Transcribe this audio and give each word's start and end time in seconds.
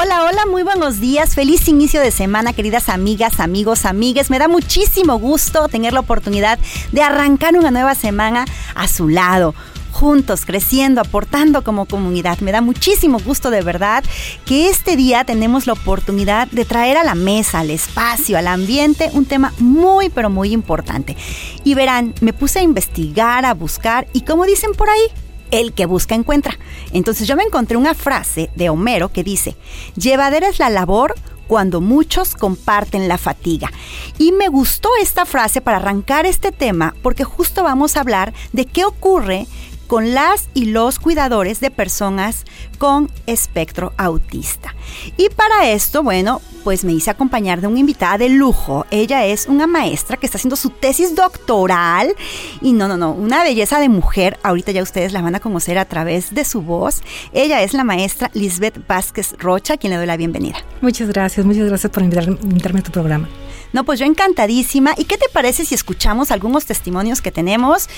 Hola, 0.00 0.22
hola, 0.22 0.46
muy 0.46 0.62
buenos 0.62 1.00
días. 1.00 1.34
Feliz 1.34 1.66
inicio 1.66 2.00
de 2.00 2.12
semana, 2.12 2.52
queridas 2.52 2.88
amigas, 2.88 3.40
amigos, 3.40 3.84
amigues. 3.84 4.30
Me 4.30 4.38
da 4.38 4.46
muchísimo 4.46 5.18
gusto 5.18 5.66
tener 5.66 5.92
la 5.92 5.98
oportunidad 5.98 6.56
de 6.92 7.02
arrancar 7.02 7.56
una 7.56 7.72
nueva 7.72 7.96
semana 7.96 8.44
a 8.76 8.86
su 8.86 9.08
lado 9.08 9.56
juntos, 9.90 10.44
creciendo, 10.46 11.00
aportando 11.00 11.64
como 11.64 11.86
comunidad. 11.86 12.38
Me 12.38 12.52
da 12.52 12.60
muchísimo 12.60 13.18
gusto 13.18 13.50
de 13.50 13.62
verdad 13.62 14.04
que 14.44 14.68
este 14.68 14.94
día 14.94 15.24
tenemos 15.24 15.66
la 15.66 15.72
oportunidad 15.72 16.46
de 16.46 16.64
traer 16.64 16.96
a 16.96 17.02
la 17.02 17.16
mesa, 17.16 17.58
al 17.58 17.70
espacio, 17.70 18.38
al 18.38 18.46
ambiente, 18.46 19.10
un 19.14 19.24
tema 19.24 19.52
muy, 19.58 20.10
pero 20.10 20.30
muy 20.30 20.52
importante. 20.52 21.16
Y 21.64 21.74
verán, 21.74 22.14
me 22.20 22.32
puse 22.32 22.60
a 22.60 22.62
investigar, 22.62 23.44
a 23.44 23.52
buscar 23.52 24.06
y 24.12 24.20
como 24.20 24.44
dicen 24.44 24.70
por 24.74 24.88
ahí, 24.90 25.27
el 25.50 25.72
que 25.72 25.86
busca 25.86 26.14
encuentra. 26.14 26.58
Entonces 26.92 27.26
yo 27.26 27.36
me 27.36 27.42
encontré 27.42 27.76
una 27.76 27.94
frase 27.94 28.50
de 28.54 28.68
Homero 28.68 29.10
que 29.10 29.24
dice, 29.24 29.56
llevadera 29.96 30.48
es 30.48 30.58
la 30.58 30.70
labor 30.70 31.14
cuando 31.48 31.80
muchos 31.80 32.34
comparten 32.34 33.08
la 33.08 33.18
fatiga. 33.18 33.72
Y 34.18 34.32
me 34.32 34.48
gustó 34.48 34.90
esta 35.00 35.24
frase 35.24 35.60
para 35.60 35.78
arrancar 35.78 36.26
este 36.26 36.52
tema 36.52 36.94
porque 37.02 37.24
justo 37.24 37.64
vamos 37.64 37.96
a 37.96 38.00
hablar 38.00 38.32
de 38.52 38.66
qué 38.66 38.84
ocurre 38.84 39.46
con 39.88 40.14
las 40.14 40.48
y 40.54 40.66
los 40.66 41.00
cuidadores 41.00 41.58
de 41.58 41.72
personas 41.72 42.44
con 42.78 43.10
espectro 43.26 43.92
autista. 43.96 44.74
Y 45.16 45.30
para 45.30 45.70
esto, 45.70 46.04
bueno, 46.04 46.40
pues 46.62 46.84
me 46.84 46.92
hice 46.92 47.10
acompañar 47.10 47.60
de 47.60 47.66
una 47.66 47.80
invitada 47.80 48.18
de 48.18 48.28
lujo. 48.28 48.86
Ella 48.90 49.24
es 49.24 49.46
una 49.46 49.66
maestra 49.66 50.16
que 50.16 50.26
está 50.26 50.36
haciendo 50.36 50.54
su 50.54 50.70
tesis 50.70 51.16
doctoral 51.16 52.14
y 52.60 52.72
no, 52.72 52.86
no, 52.86 52.96
no, 52.96 53.12
una 53.12 53.42
belleza 53.42 53.80
de 53.80 53.88
mujer. 53.88 54.38
Ahorita 54.42 54.70
ya 54.70 54.82
ustedes 54.82 55.12
la 55.12 55.22
van 55.22 55.34
a 55.34 55.40
conocer 55.40 55.78
a 55.78 55.86
través 55.86 56.34
de 56.34 56.44
su 56.44 56.62
voz. 56.62 57.02
Ella 57.32 57.62
es 57.62 57.72
la 57.72 57.84
maestra 57.84 58.30
Lisbeth 58.34 58.86
Vázquez 58.86 59.34
Rocha, 59.38 59.74
a 59.74 59.76
quien 59.78 59.92
le 59.92 59.96
doy 59.96 60.06
la 60.06 60.16
bienvenida. 60.16 60.58
Muchas 60.82 61.08
gracias, 61.08 61.46
muchas 61.46 61.66
gracias 61.66 61.90
por 61.90 62.02
invitarme 62.02 62.80
a 62.80 62.82
tu 62.82 62.92
programa. 62.92 63.28
No, 63.72 63.84
pues 63.84 63.98
yo 63.98 64.06
encantadísima. 64.06 64.94
¿Y 64.96 65.04
qué 65.04 65.18
te 65.18 65.28
parece 65.32 65.64
si 65.64 65.74
escuchamos 65.74 66.30
algunos 66.30 66.66
testimonios 66.66 67.20
que 67.20 67.30
tenemos? 67.30 67.88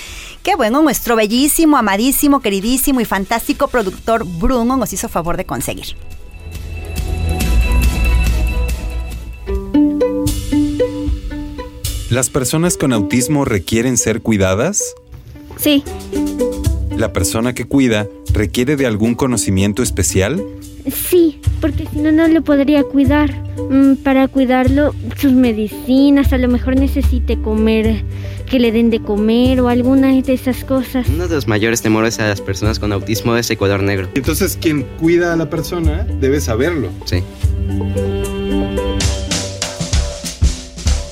Que 0.43 0.55
bueno, 0.55 0.81
nuestro 0.81 1.15
bellísimo, 1.15 1.77
amadísimo, 1.77 2.41
queridísimo 2.41 3.01
y 3.01 3.05
fantástico 3.05 3.67
productor 3.67 4.25
Bruno 4.25 4.77
nos 4.77 4.91
hizo 4.93 5.09
favor 5.09 5.37
de 5.37 5.45
conseguir. 5.45 5.95
¿Las 12.09 12.29
personas 12.29 12.75
con 12.75 12.91
autismo 12.91 13.45
requieren 13.45 13.95
ser 13.95 14.21
cuidadas? 14.21 14.95
Sí. 15.55 15.81
¿La 16.97 17.13
persona 17.13 17.53
que 17.53 17.63
cuida 17.63 18.05
requiere 18.33 18.75
de 18.75 18.85
algún 18.85 19.15
conocimiento 19.15 19.81
especial? 19.81 20.43
Sí, 20.89 21.39
porque 21.59 21.85
si 21.91 21.99
no, 21.99 22.11
no 22.11 22.27
lo 22.27 22.43
podría 22.43 22.83
cuidar. 22.83 23.31
Mm, 23.69 23.95
para 23.97 24.27
cuidarlo, 24.27 24.95
sus 25.17 25.31
medicinas, 25.31 26.33
a 26.33 26.37
lo 26.37 26.47
mejor 26.47 26.75
necesite 26.75 27.39
comer, 27.41 28.03
que 28.49 28.59
le 28.59 28.71
den 28.71 28.89
de 28.89 29.01
comer 29.01 29.61
o 29.61 29.67
alguna 29.67 30.11
de 30.11 30.33
esas 30.33 30.63
cosas. 30.63 31.07
Uno 31.07 31.27
de 31.27 31.35
los 31.35 31.47
mayores 31.47 31.81
temores 31.81 32.19
a 32.19 32.27
las 32.27 32.41
personas 32.41 32.79
con 32.79 32.91
autismo 32.91 33.35
es 33.35 33.49
el 33.49 33.57
color 33.57 33.83
negro. 33.83 34.09
Entonces, 34.15 34.57
quien 34.59 34.83
cuida 34.99 35.33
a 35.33 35.35
la 35.35 35.49
persona 35.49 36.05
debe 36.19 36.41
saberlo. 36.41 36.89
Sí. 37.05 37.23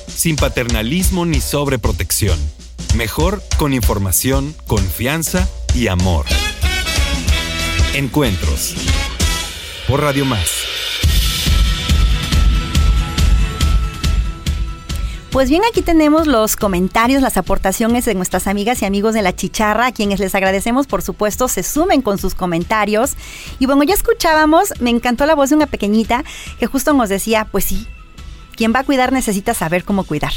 Sin 0.08 0.36
paternalismo 0.36 1.24
ni 1.24 1.40
sobreprotección. 1.40 2.38
Mejor 2.96 3.42
con 3.58 3.72
información, 3.72 4.54
confianza 4.66 5.48
y 5.74 5.86
amor. 5.86 6.26
Encuentros 7.94 8.74
por 9.90 10.02
Radio 10.02 10.24
Más. 10.24 10.48
Pues 15.32 15.50
bien, 15.50 15.62
aquí 15.68 15.82
tenemos 15.82 16.28
los 16.28 16.54
comentarios, 16.54 17.22
las 17.22 17.36
aportaciones 17.36 18.04
de 18.04 18.14
nuestras 18.14 18.46
amigas 18.46 18.82
y 18.82 18.84
amigos 18.84 19.14
de 19.14 19.22
la 19.22 19.34
chicharra, 19.34 19.86
a 19.86 19.92
quienes 19.92 20.20
les 20.20 20.36
agradecemos, 20.36 20.86
por 20.86 21.02
supuesto, 21.02 21.48
se 21.48 21.64
sumen 21.64 22.02
con 22.02 22.18
sus 22.18 22.36
comentarios. 22.36 23.16
Y 23.58 23.66
bueno, 23.66 23.82
ya 23.82 23.94
escuchábamos, 23.94 24.72
me 24.80 24.90
encantó 24.90 25.26
la 25.26 25.34
voz 25.34 25.50
de 25.50 25.56
una 25.56 25.66
pequeñita 25.66 26.22
que 26.60 26.66
justo 26.66 26.92
nos 26.92 27.08
decía, 27.08 27.48
pues 27.50 27.64
sí, 27.64 27.88
quien 28.54 28.72
va 28.72 28.80
a 28.80 28.84
cuidar 28.84 29.10
necesita 29.10 29.54
saber 29.54 29.82
cómo 29.82 30.04
cuidar. 30.04 30.32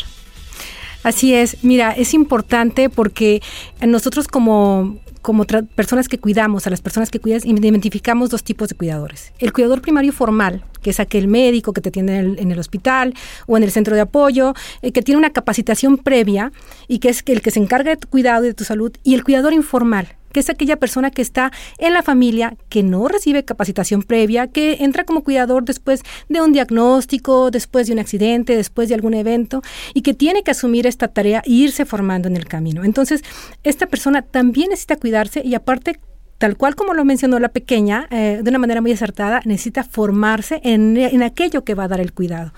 Así 1.03 1.35
es, 1.35 1.57
mira, 1.61 1.91
es 1.91 2.15
importante 2.15 2.89
porque 2.89 3.43
nosotros 3.81 4.27
como 4.27 4.97
como 5.23 5.45
personas 5.45 6.07
que 6.09 6.19
cuidamos, 6.19 6.67
a 6.67 6.69
las 6.69 6.81
personas 6.81 7.09
que 7.09 7.19
cuidas, 7.19 7.45
identificamos 7.45 8.29
dos 8.29 8.43
tipos 8.43 8.69
de 8.69 8.75
cuidadores. 8.75 9.31
El 9.39 9.53
cuidador 9.53 9.81
primario 9.81 10.11
formal, 10.11 10.63
que 10.81 10.89
es 10.89 10.99
aquel 10.99 11.27
médico 11.27 11.71
que 11.71 11.79
te 11.79 11.89
atiende 11.89 12.19
en 12.19 12.51
el, 12.51 12.59
hospital 12.59 13.15
o 13.47 13.55
en 13.57 13.63
el 13.63 13.71
centro 13.71 13.95
de 13.95 14.01
apoyo, 14.01 14.53
eh, 14.81 14.91
que 14.91 15.01
tiene 15.01 15.17
una 15.17 15.31
capacitación 15.31 15.97
previa 15.97 16.51
y 16.89 16.99
que 16.99 17.09
es 17.09 17.23
el 17.25 17.41
que 17.41 17.51
se 17.51 17.59
encarga 17.59 17.91
de 17.91 17.97
tu 17.97 18.09
cuidado 18.09 18.43
y 18.43 18.49
de 18.49 18.53
tu 18.53 18.65
salud, 18.65 18.91
y 19.01 19.15
el 19.15 19.23
cuidador 19.23 19.53
informal, 19.53 20.09
que 20.33 20.41
es 20.41 20.49
aquella 20.49 20.75
persona 20.75 21.11
que 21.11 21.21
está 21.21 21.51
en 21.77 21.93
la 21.93 22.03
familia, 22.03 22.57
que 22.67 22.83
no 22.83 23.07
recibe 23.07 23.45
capacitación 23.45 24.03
previa, 24.03 24.47
que 24.47 24.77
entra 24.81 25.05
como 25.05 25.23
cuidador 25.23 25.63
después 25.63 26.01
de 26.27 26.41
un 26.41 26.51
diagnóstico, 26.51 27.51
después 27.51 27.87
de 27.87 27.93
un 27.93 27.99
accidente, 27.99 28.57
después 28.57 28.89
de 28.89 28.95
algún 28.95 29.13
evento, 29.13 29.61
y 29.93 30.01
que 30.01 30.13
tiene 30.13 30.43
que 30.43 30.51
asumir 30.51 30.87
esta 30.87 31.07
tarea 31.07 31.41
e 31.45 31.51
irse 31.51 31.85
formando 31.85 32.27
en 32.27 32.35
el 32.35 32.45
camino. 32.45 32.83
Entonces, 32.83 33.23
esta 33.63 33.85
persona 33.85 34.21
también 34.21 34.69
necesita 34.69 34.97
cuidarse 34.97 35.41
y 35.45 35.55
aparte 35.55 35.99
tal 36.39 36.57
cual 36.57 36.75
como 36.75 36.93
lo 36.93 37.05
mencionó 37.05 37.39
la 37.39 37.49
pequeña, 37.49 38.07
eh, 38.11 38.41
de 38.43 38.49
una 38.49 38.59
manera 38.59 38.81
muy 38.81 38.91
acertada, 38.91 39.39
necesita 39.45 39.85
formarse 39.85 40.59
en, 40.65 40.97
en, 40.97 41.23
aquello 41.23 41.63
que 41.63 41.73
va 41.73 41.85
a 41.85 41.87
dar 41.87 42.01
el 42.01 42.11
cuidado. 42.11 42.53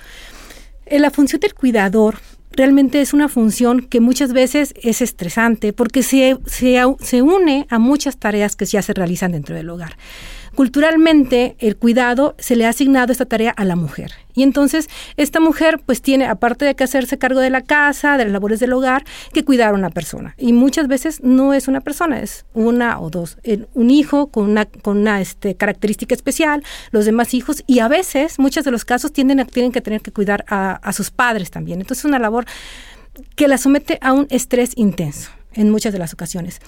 En 0.88 1.04
la 1.04 1.12
función 1.12 1.40
del 1.40 1.54
cuidador 1.54 2.16
realmente 2.56 3.02
es 3.02 3.14
una 3.14 3.30
función 3.30 3.82
que 3.82 4.00
muchas 4.00 4.34
veces 4.34 4.74
es 4.82 5.02
estresante 5.02 5.74
porque 5.74 6.04
se, 6.04 6.38
se, 6.46 6.82
se 7.00 7.22
une 7.22 7.68
a 7.70 7.80
muchas 7.80 8.18
tareas 8.18 8.56
que 8.56 8.66
ya 8.66 8.82
se 8.82 8.94
realizan 8.94 9.32
dentro 9.32 9.56
del 9.56 9.70
hogar 9.70 9.98
culturalmente 10.56 11.56
el 11.60 11.76
cuidado 11.78 12.36
se 12.38 12.56
le 12.56 12.66
ha 12.66 12.70
asignado 12.70 13.12
esta 13.12 13.26
tarea 13.26 13.52
a 13.52 13.66
la 13.66 13.76
mujer. 13.76 14.12
Y 14.34 14.44
entonces 14.44 14.90
esta 15.16 15.40
mujer 15.40 15.80
pues 15.86 16.02
tiene, 16.02 16.26
aparte 16.26 16.66
de 16.66 16.76
que 16.76 16.84
hacerse 16.84 17.18
cargo 17.18 17.40
de 17.40 17.50
la 17.50 17.62
casa, 17.62 18.18
de 18.18 18.26
las 18.26 18.34
labores 18.34 18.60
del 18.60 18.74
hogar, 18.74 19.06
que 19.34 19.46
cuidar 19.46 19.70
a 19.70 19.74
una 19.74 19.90
persona. 19.90 20.36
Y 20.38 20.54
muchas 20.54 20.88
veces 20.88 21.22
no 21.24 21.54
es 21.54 21.68
una 21.68 21.82
persona, 21.82 22.20
es 22.20 22.46
una 22.54 23.00
o 23.00 23.10
dos. 23.10 23.38
Un 23.74 23.92
hijo 23.92 24.28
con 24.28 24.50
una, 24.50 24.66
con 24.66 24.98
una 24.98 25.22
este, 25.22 25.56
característica 25.56 26.16
especial, 26.16 26.64
los 26.92 27.06
demás 27.06 27.34
hijos, 27.34 27.64
y 27.68 27.80
a 27.80 27.88
veces, 27.88 28.40
muchos 28.40 28.66
de 28.66 28.72
los 28.72 28.86
casos, 28.86 29.14
tienden 29.14 29.46
tienen 29.48 29.72
que 29.72 29.82
tener 29.82 30.02
que 30.02 30.12
cuidar 30.12 30.46
a, 30.48 30.74
a 30.76 30.94
sus 30.94 31.12
padres 31.12 31.52
también. 31.52 31.80
Entonces 31.80 32.04
es 32.04 32.06
una 32.06 32.20
labor 32.20 32.46
que 33.36 33.48
la 33.48 33.58
somete 33.58 33.98
a 34.02 34.14
un 34.14 34.28
estrés 34.30 34.72
intenso 34.76 35.30
en 35.54 35.70
muchas 35.70 35.94
de 35.94 36.00
las 36.00 36.14
ocasiones. 36.14 36.60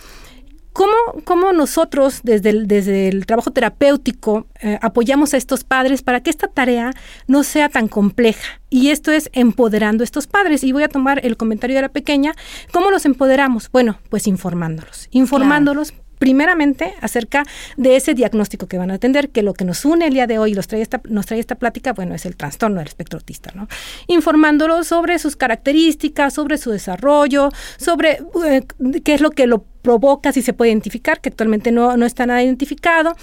¿Cómo, 1.24 1.54
nosotros 1.54 2.20
desde 2.22 2.52
el, 2.52 2.68
desde 2.68 3.08
el 3.08 3.26
trabajo 3.26 3.50
terapéutico 3.50 4.46
eh, 4.62 4.78
apoyamos 4.82 5.34
a 5.34 5.38
estos 5.38 5.64
padres 5.64 6.04
para 6.04 6.22
que 6.22 6.30
esta 6.30 6.48
tarea 6.48 6.94
no 7.26 7.44
sea 7.44 7.70
tan 7.70 7.88
compleja? 7.88 8.62
Y 8.70 8.90
esto 8.90 9.12
es 9.12 9.32
empoderando 9.34 10.04
a 10.04 10.06
estos 10.06 10.28
padres. 10.28 10.64
Y 10.64 10.72
voy 10.74 10.84
a 10.84 10.88
tomar 10.88 11.26
el 11.26 11.36
comentario 11.36 11.76
de 11.76 11.82
la 11.82 11.90
pequeña. 11.90 12.34
¿Cómo 12.72 12.92
los 12.92 13.06
empoderamos? 13.06 13.72
Bueno, 13.72 13.98
pues 14.10 14.28
informándolos. 14.28 15.08
Informándolos 15.10 15.94
primeramente 16.20 16.94
acerca 17.02 17.44
de 17.78 17.96
ese 17.96 18.14
diagnóstico 18.14 18.68
que 18.68 18.78
van 18.78 18.92
a 18.92 18.96
atender, 18.96 19.30
que 19.30 19.44
lo 19.44 19.54
que 19.54 19.66
nos 19.66 19.86
une 19.86 20.08
el 20.08 20.14
día 20.14 20.28
de 20.28 20.40
hoy 20.40 20.54
nos 20.54 20.68
trae 20.68 20.82
esta, 20.82 21.02
nos 21.10 21.26
trae 21.26 21.40
esta 21.40 21.56
plática, 21.56 21.94
bueno, 21.94 22.16
es 22.16 22.26
el 22.26 22.36
trastorno 22.36 22.80
del 22.80 22.88
espectro 22.88 23.18
autista, 23.18 23.52
¿no? 23.56 23.68
Informándolo 24.08 24.84
sobre 24.84 25.20
sus 25.20 25.36
características, 25.36 26.34
sobre 26.34 26.58
su 26.58 26.72
desarrollo, 26.72 27.50
sobre 27.78 28.20
eh, 28.46 28.64
qué 29.04 29.14
es 29.14 29.22
lo 29.22 29.32
que 29.32 29.48
lo 29.48 29.64
provoca, 29.82 30.32
si 30.32 30.42
se 30.42 30.54
puede 30.54 30.72
identificar, 30.72 31.22
que 31.22 31.30
actualmente 31.30 31.72
no, 31.72 31.98
no 31.98 32.06
está 32.06 32.26
nada 32.26 32.44
identificado, 32.44 33.16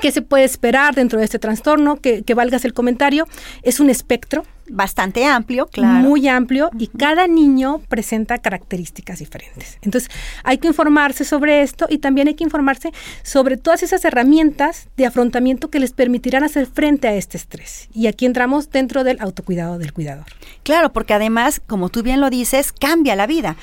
¿Qué 0.00 0.12
se 0.12 0.22
puede 0.22 0.44
esperar 0.44 0.94
dentro 0.94 1.18
de 1.18 1.24
este 1.24 1.38
trastorno? 1.38 1.96
Que, 1.96 2.22
que 2.22 2.34
valgas 2.34 2.64
el 2.64 2.72
comentario. 2.72 3.26
Es 3.62 3.80
un 3.80 3.90
espectro. 3.90 4.44
Bastante 4.70 5.24
amplio, 5.24 5.66
claro. 5.66 6.08
Muy 6.08 6.28
amplio 6.28 6.70
y 6.78 6.86
cada 6.86 7.26
niño 7.26 7.80
presenta 7.88 8.38
características 8.38 9.18
diferentes. 9.18 9.78
Entonces, 9.82 10.10
hay 10.44 10.58
que 10.58 10.68
informarse 10.68 11.24
sobre 11.24 11.62
esto 11.62 11.86
y 11.88 11.98
también 11.98 12.28
hay 12.28 12.34
que 12.34 12.44
informarse 12.44 12.92
sobre 13.22 13.56
todas 13.56 13.82
esas 13.82 14.04
herramientas 14.04 14.88
de 14.96 15.06
afrontamiento 15.06 15.70
que 15.70 15.80
les 15.80 15.92
permitirán 15.92 16.44
hacer 16.44 16.66
frente 16.66 17.08
a 17.08 17.14
este 17.14 17.36
estrés. 17.36 17.88
Y 17.92 18.06
aquí 18.06 18.26
entramos 18.26 18.70
dentro 18.70 19.04
del 19.04 19.20
autocuidado 19.20 19.78
del 19.78 19.92
cuidador. 19.92 20.26
Claro, 20.62 20.92
porque 20.92 21.14
además, 21.14 21.60
como 21.66 21.88
tú 21.88 22.02
bien 22.02 22.20
lo 22.20 22.30
dices, 22.30 22.72
cambia 22.72 23.16
la 23.16 23.26
vida. 23.26 23.56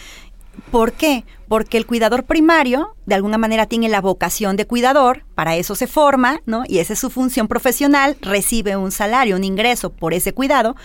¿Por 0.72 0.94
qué? 0.94 1.24
Porque 1.48 1.78
el 1.78 1.86
cuidador 1.86 2.26
primario, 2.26 2.96
de 3.06 3.16
alguna 3.16 3.38
manera, 3.38 3.68
tiene 3.68 3.90
la 3.90 4.02
vocación 4.02 4.58
de 4.58 4.66
cuidador, 4.66 5.24
para 5.36 5.56
eso 5.56 5.76
se 5.76 5.88
forma, 5.88 6.42
¿no? 6.46 6.64
Y 6.68 6.80
esa 6.80 6.94
es 6.94 7.00
su 7.00 7.10
función 7.10 7.48
profesional, 7.48 8.18
recibe 8.22 8.76
un 8.76 8.92
salario, 8.92 9.36
un 9.36 9.44
ingreso 9.44 9.92
por 9.92 10.14
ese 10.14 10.34
cuidado, 10.34 10.76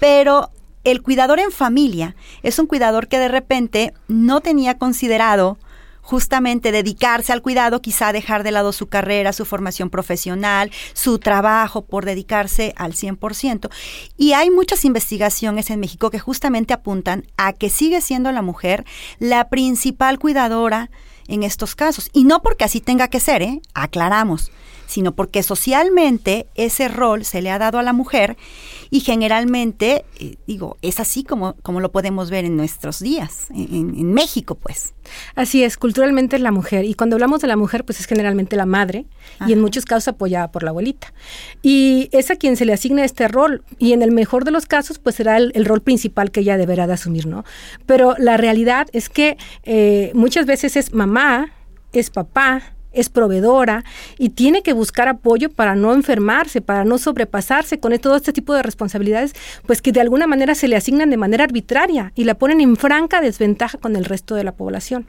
pero 0.00 0.50
el 0.82 1.02
cuidador 1.02 1.38
en 1.38 1.52
familia 1.52 2.16
es 2.42 2.58
un 2.58 2.66
cuidador 2.66 3.08
que 3.08 3.18
de 3.18 3.28
repente 3.28 3.92
no 4.08 4.40
tenía 4.40 4.78
considerado 4.78 5.58
justamente 6.10 6.72
dedicarse 6.72 7.32
al 7.32 7.40
cuidado, 7.40 7.80
quizá 7.80 8.12
dejar 8.12 8.42
de 8.42 8.50
lado 8.50 8.72
su 8.72 8.88
carrera, 8.88 9.32
su 9.32 9.44
formación 9.44 9.90
profesional, 9.90 10.72
su 10.92 11.20
trabajo 11.20 11.82
por 11.82 12.04
dedicarse 12.04 12.74
al 12.76 12.94
100%. 12.94 13.70
Y 14.16 14.32
hay 14.32 14.50
muchas 14.50 14.84
investigaciones 14.84 15.70
en 15.70 15.78
México 15.78 16.10
que 16.10 16.18
justamente 16.18 16.74
apuntan 16.74 17.26
a 17.36 17.52
que 17.52 17.70
sigue 17.70 18.00
siendo 18.00 18.32
la 18.32 18.42
mujer 18.42 18.84
la 19.20 19.48
principal 19.50 20.18
cuidadora 20.18 20.90
en 21.28 21.44
estos 21.44 21.76
casos. 21.76 22.10
Y 22.12 22.24
no 22.24 22.42
porque 22.42 22.64
así 22.64 22.80
tenga 22.80 23.06
que 23.06 23.20
ser, 23.20 23.42
¿eh? 23.42 23.60
aclaramos, 23.74 24.50
sino 24.88 25.12
porque 25.14 25.44
socialmente 25.44 26.48
ese 26.56 26.88
rol 26.88 27.24
se 27.24 27.40
le 27.40 27.52
ha 27.52 27.60
dado 27.60 27.78
a 27.78 27.84
la 27.84 27.92
mujer 27.92 28.36
y 28.90 29.00
generalmente, 29.00 30.04
eh, 30.18 30.34
digo, 30.46 30.76
es 30.82 30.98
así 30.98 31.22
como, 31.22 31.54
como 31.62 31.80
lo 31.80 31.92
podemos 31.92 32.28
ver 32.28 32.44
en 32.44 32.56
nuestros 32.56 32.98
días, 32.98 33.46
en, 33.54 34.12
México, 34.12 34.56
pues. 34.56 34.94
Así 35.36 35.62
es, 35.62 35.76
culturalmente 35.76 36.36
es 36.36 36.42
la 36.42 36.50
mujer. 36.50 36.84
Y 36.84 36.94
cuando 36.94 37.14
hablamos 37.16 37.40
de 37.40 37.46
la 37.46 37.56
mujer, 37.56 37.84
pues 37.84 38.00
es 38.00 38.06
generalmente 38.06 38.56
la 38.56 38.66
madre 38.66 39.06
y 39.46 39.52
en 39.52 39.60
muchos 39.60 39.84
casos 39.84 40.08
apoyada 40.08 40.50
por 40.50 40.64
la 40.64 40.70
abuelita. 40.70 41.12
Y 41.62 42.08
es 42.12 42.30
a 42.30 42.36
quien 42.36 42.56
se 42.56 42.64
le 42.64 42.72
asigna 42.72 43.04
este 43.04 43.28
rol. 43.28 43.62
Y 43.78 43.92
en 43.92 44.02
el 44.02 44.10
mejor 44.10 44.44
de 44.44 44.50
los 44.50 44.66
casos, 44.66 44.98
pues 44.98 45.14
será 45.14 45.36
el, 45.36 45.64
rol 45.64 45.82
principal 45.82 46.32
que 46.32 46.40
ella 46.40 46.56
deberá 46.56 46.88
de 46.88 46.94
asumir, 46.94 47.26
¿no? 47.26 47.44
Pero 47.86 48.16
la 48.18 48.36
realidad 48.36 48.88
es 48.92 49.08
que 49.08 49.36
eh, 49.62 50.10
muchas 50.14 50.46
veces 50.46 50.76
es 50.76 50.92
mamá, 50.92 51.52
es 51.92 52.10
papá, 52.10 52.74
es 52.92 53.08
proveedora 53.08 53.84
y 54.18 54.30
tiene 54.30 54.62
que 54.62 54.72
buscar 54.72 55.08
apoyo 55.08 55.50
para 55.50 55.74
no 55.74 55.92
enfermarse, 55.92 56.60
para 56.60 56.84
no 56.84 56.98
sobrepasarse 56.98 57.78
con 57.78 57.90
todo 57.98 58.16
este 58.16 58.32
tipo 58.32 58.54
de 58.54 58.62
responsabilidades, 58.62 59.34
pues 59.66 59.82
que 59.82 59.92
de 59.92 60.00
alguna 60.00 60.26
manera 60.26 60.54
se 60.54 60.68
le 60.68 60.76
asignan 60.76 61.10
de 61.10 61.16
manera 61.16 61.44
arbitraria 61.44 62.12
y 62.14 62.24
la 62.24 62.34
ponen 62.34 62.60
en 62.60 62.76
franca 62.76 63.20
desventaja 63.20 63.78
con 63.78 63.96
el 63.96 64.04
resto 64.04 64.34
de 64.34 64.44
la 64.44 64.52
población. 64.52 65.06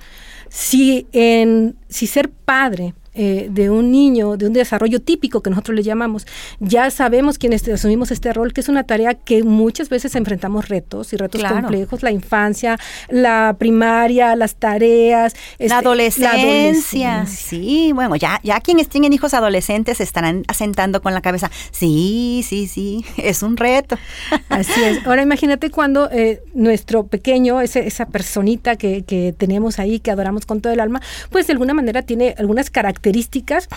Si, 0.49 1.07
en, 1.13 1.75
si 1.87 2.07
ser 2.07 2.29
padre 2.29 2.93
eh, 3.13 3.49
de 3.51 3.69
un 3.69 3.91
niño, 3.91 4.37
de 4.37 4.47
un 4.47 4.53
desarrollo 4.53 5.01
típico 5.01 5.41
que 5.41 5.49
nosotros 5.49 5.75
le 5.75 5.83
llamamos, 5.83 6.25
ya 6.61 6.89
sabemos 6.91 7.37
quienes 7.37 7.67
asumimos 7.67 8.09
este 8.09 8.31
rol, 8.31 8.53
que 8.53 8.61
es 8.61 8.69
una 8.69 8.85
tarea 8.85 9.15
que 9.15 9.43
muchas 9.43 9.89
veces 9.89 10.15
enfrentamos 10.15 10.69
retos 10.69 11.11
y 11.11 11.17
retos 11.17 11.43
complejos, 11.43 12.03
la 12.03 12.11
infancia, 12.11 12.79
la 13.09 13.57
primaria, 13.59 14.33
las 14.37 14.55
tareas, 14.55 15.35
este, 15.59 15.67
la, 15.67 15.79
adolescencia. 15.79 17.25
Sí, 17.25 17.91
bueno, 17.93 18.15
ya, 18.15 18.39
ya 18.43 18.61
quienes 18.61 18.87
tienen 18.87 19.11
hijos 19.11 19.33
adolescentes 19.33 19.99
estarán 19.99 20.45
asentando 20.47 21.01
con 21.01 21.13
la 21.13 21.19
cabeza, 21.19 21.51
sí, 21.71 22.45
sí, 22.47 22.65
sí, 22.67 23.03
es 23.17 23.43
un 23.43 23.57
reto. 23.57 23.97
Así 24.47 24.81
es. 24.85 25.05
Ahora 25.05 25.21
imagínate 25.21 25.69
cuando 25.69 26.09
eh, 26.11 26.43
nuestro 26.53 27.07
pequeño, 27.07 27.59
ese, 27.59 27.85
esa 27.85 28.05
personita 28.05 28.77
que, 28.77 29.03
que 29.03 29.35
tenemos 29.37 29.79
ahí, 29.79 29.99
que 29.99 30.11
adoramos 30.11 30.45
con 30.45 30.61
todo 30.61 30.71
el 30.71 30.79
alma, 30.79 31.01
pues 31.29 31.47
de 31.47 31.51
alguna 31.51 31.73
manera 31.73 32.03
tiene 32.03 32.35
algunas 32.37 32.69
características 32.69 33.00
características 33.01 33.67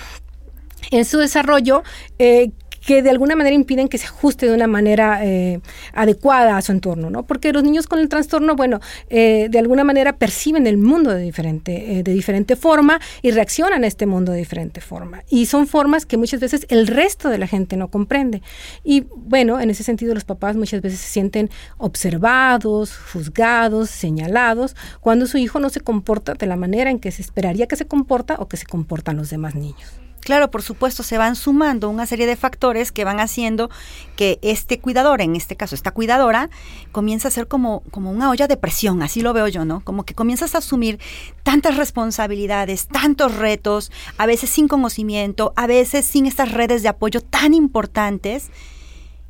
en 0.91 1.05
su 1.05 1.19
desarrollo 1.19 1.83
eh, 2.19 2.51
que 2.87 3.03
de 3.03 3.11
alguna 3.11 3.37
manera 3.37 3.55
impiden 3.55 3.89
que 3.89 3.99
se 3.99 4.07
ajuste 4.07 4.47
de 4.47 4.55
una 4.55 4.67
manera 4.67 5.25
eh, 5.25 5.61
adecuada 5.93 6.57
a 6.57 6.63
su 6.63 6.73
entorno, 6.73 7.11
¿no? 7.11 7.25
Porque 7.25 7.53
los 7.53 7.63
niños 7.63 7.87
con 7.87 7.99
el 7.99 8.09
trastorno, 8.09 8.57
bueno, 8.57 8.81
eh, 9.09 9.49
de 9.51 9.59
alguna 9.59 9.85
manera 9.85 10.17
perciben 10.17 10.67
el 10.67 10.77
mundo 10.77 11.11
de 11.11 11.23
diferente, 11.23 12.03
de 12.03 12.13
diferente 12.13 12.57
forma 12.57 13.01
y 13.23 13.31
reaccionan 13.31 13.85
a 13.85 13.87
este 13.87 14.07
mundo 14.07 14.33
de 14.33 14.39
diferente 14.39 14.81
forma. 14.81 15.23
Y 15.29 15.47
son 15.47 15.67
formas 15.67 16.07
que 16.07 16.17
muchas 16.17 16.41
veces 16.41 16.67
el 16.69 16.87
resto 16.87 17.29
de 17.29 17.39
la 17.39 17.47
gente 17.47 17.77
no 17.77 17.89
comprende. 17.89 18.43
Y 18.83 19.07
bueno, 19.17 19.61
en 19.61 19.71
ese 19.71 19.83
sentido 19.83 20.15
los 20.15 20.25
papás 20.25 20.57
muchas 20.57 20.83
veces 20.83 21.01
se 21.01 21.11
sienten 21.11 21.51
observados, 21.79 22.97
juzgados, 23.13 23.91
señalados, 23.91 24.77
cuando 25.01 25.27
su 25.27 25.39
hijo 25.39 25.59
no 25.59 25.71
se 25.71 25.81
comporta 25.81 26.35
de 26.35 26.47
la 26.47 26.57
manera 26.57 26.91
en 26.91 26.99
que 26.99 27.11
se 27.11 27.23
esperaría 27.23 27.67
que 27.67 27.77
se 27.77 27.87
comporta 27.87 28.37
o 28.39 28.49
que 28.49 28.57
se 28.57 28.67
comportan 28.67 29.17
los 29.17 29.31
demás 29.31 29.55
niños. 29.55 30.04
Claro, 30.25 30.51
por 30.51 30.63
supuesto, 30.63 31.03
se 31.03 31.19
van 31.19 31.37
sumando 31.37 31.91
una 31.91 32.07
serie 32.07 32.27
de 32.27 32.37
factores 32.37 32.93
que 32.93 33.05
van 33.05 33.21
haciendo 33.21 33.71
que 34.17 34.39
este 34.41 34.81
cuidador, 34.81 35.21
en 35.21 35.37
este 35.37 35.55
caso 35.55 35.75
esta 35.75 35.91
cuidadora, 35.91 36.49
comienza 36.93 37.29
a 37.29 37.31
ser 37.31 37.47
como, 37.47 37.83
como 37.91 38.11
una 38.11 38.31
olla 38.31 38.49
de 38.49 38.57
presión, 38.57 39.03
así 39.03 39.21
lo 39.21 39.35
veo 39.35 39.49
yo, 39.49 39.67
¿no? 39.67 39.81
Como 39.81 40.05
que 40.05 40.15
comienzas 40.15 40.55
a 40.55 40.59
asumir 40.59 40.99
tantas 41.43 41.77
responsabilidades, 41.77 42.89
tantos 42.89 43.35
retos, 43.37 43.93
a 44.17 44.25
veces 44.25 44.49
sin 44.49 44.67
conocimiento, 44.67 45.53
a 45.57 45.67
veces 45.67 46.07
sin 46.07 46.25
estas 46.25 46.53
redes 46.53 46.83
de 46.83 46.89
apoyo 46.89 47.21
tan 47.21 47.53
importantes 47.53 48.51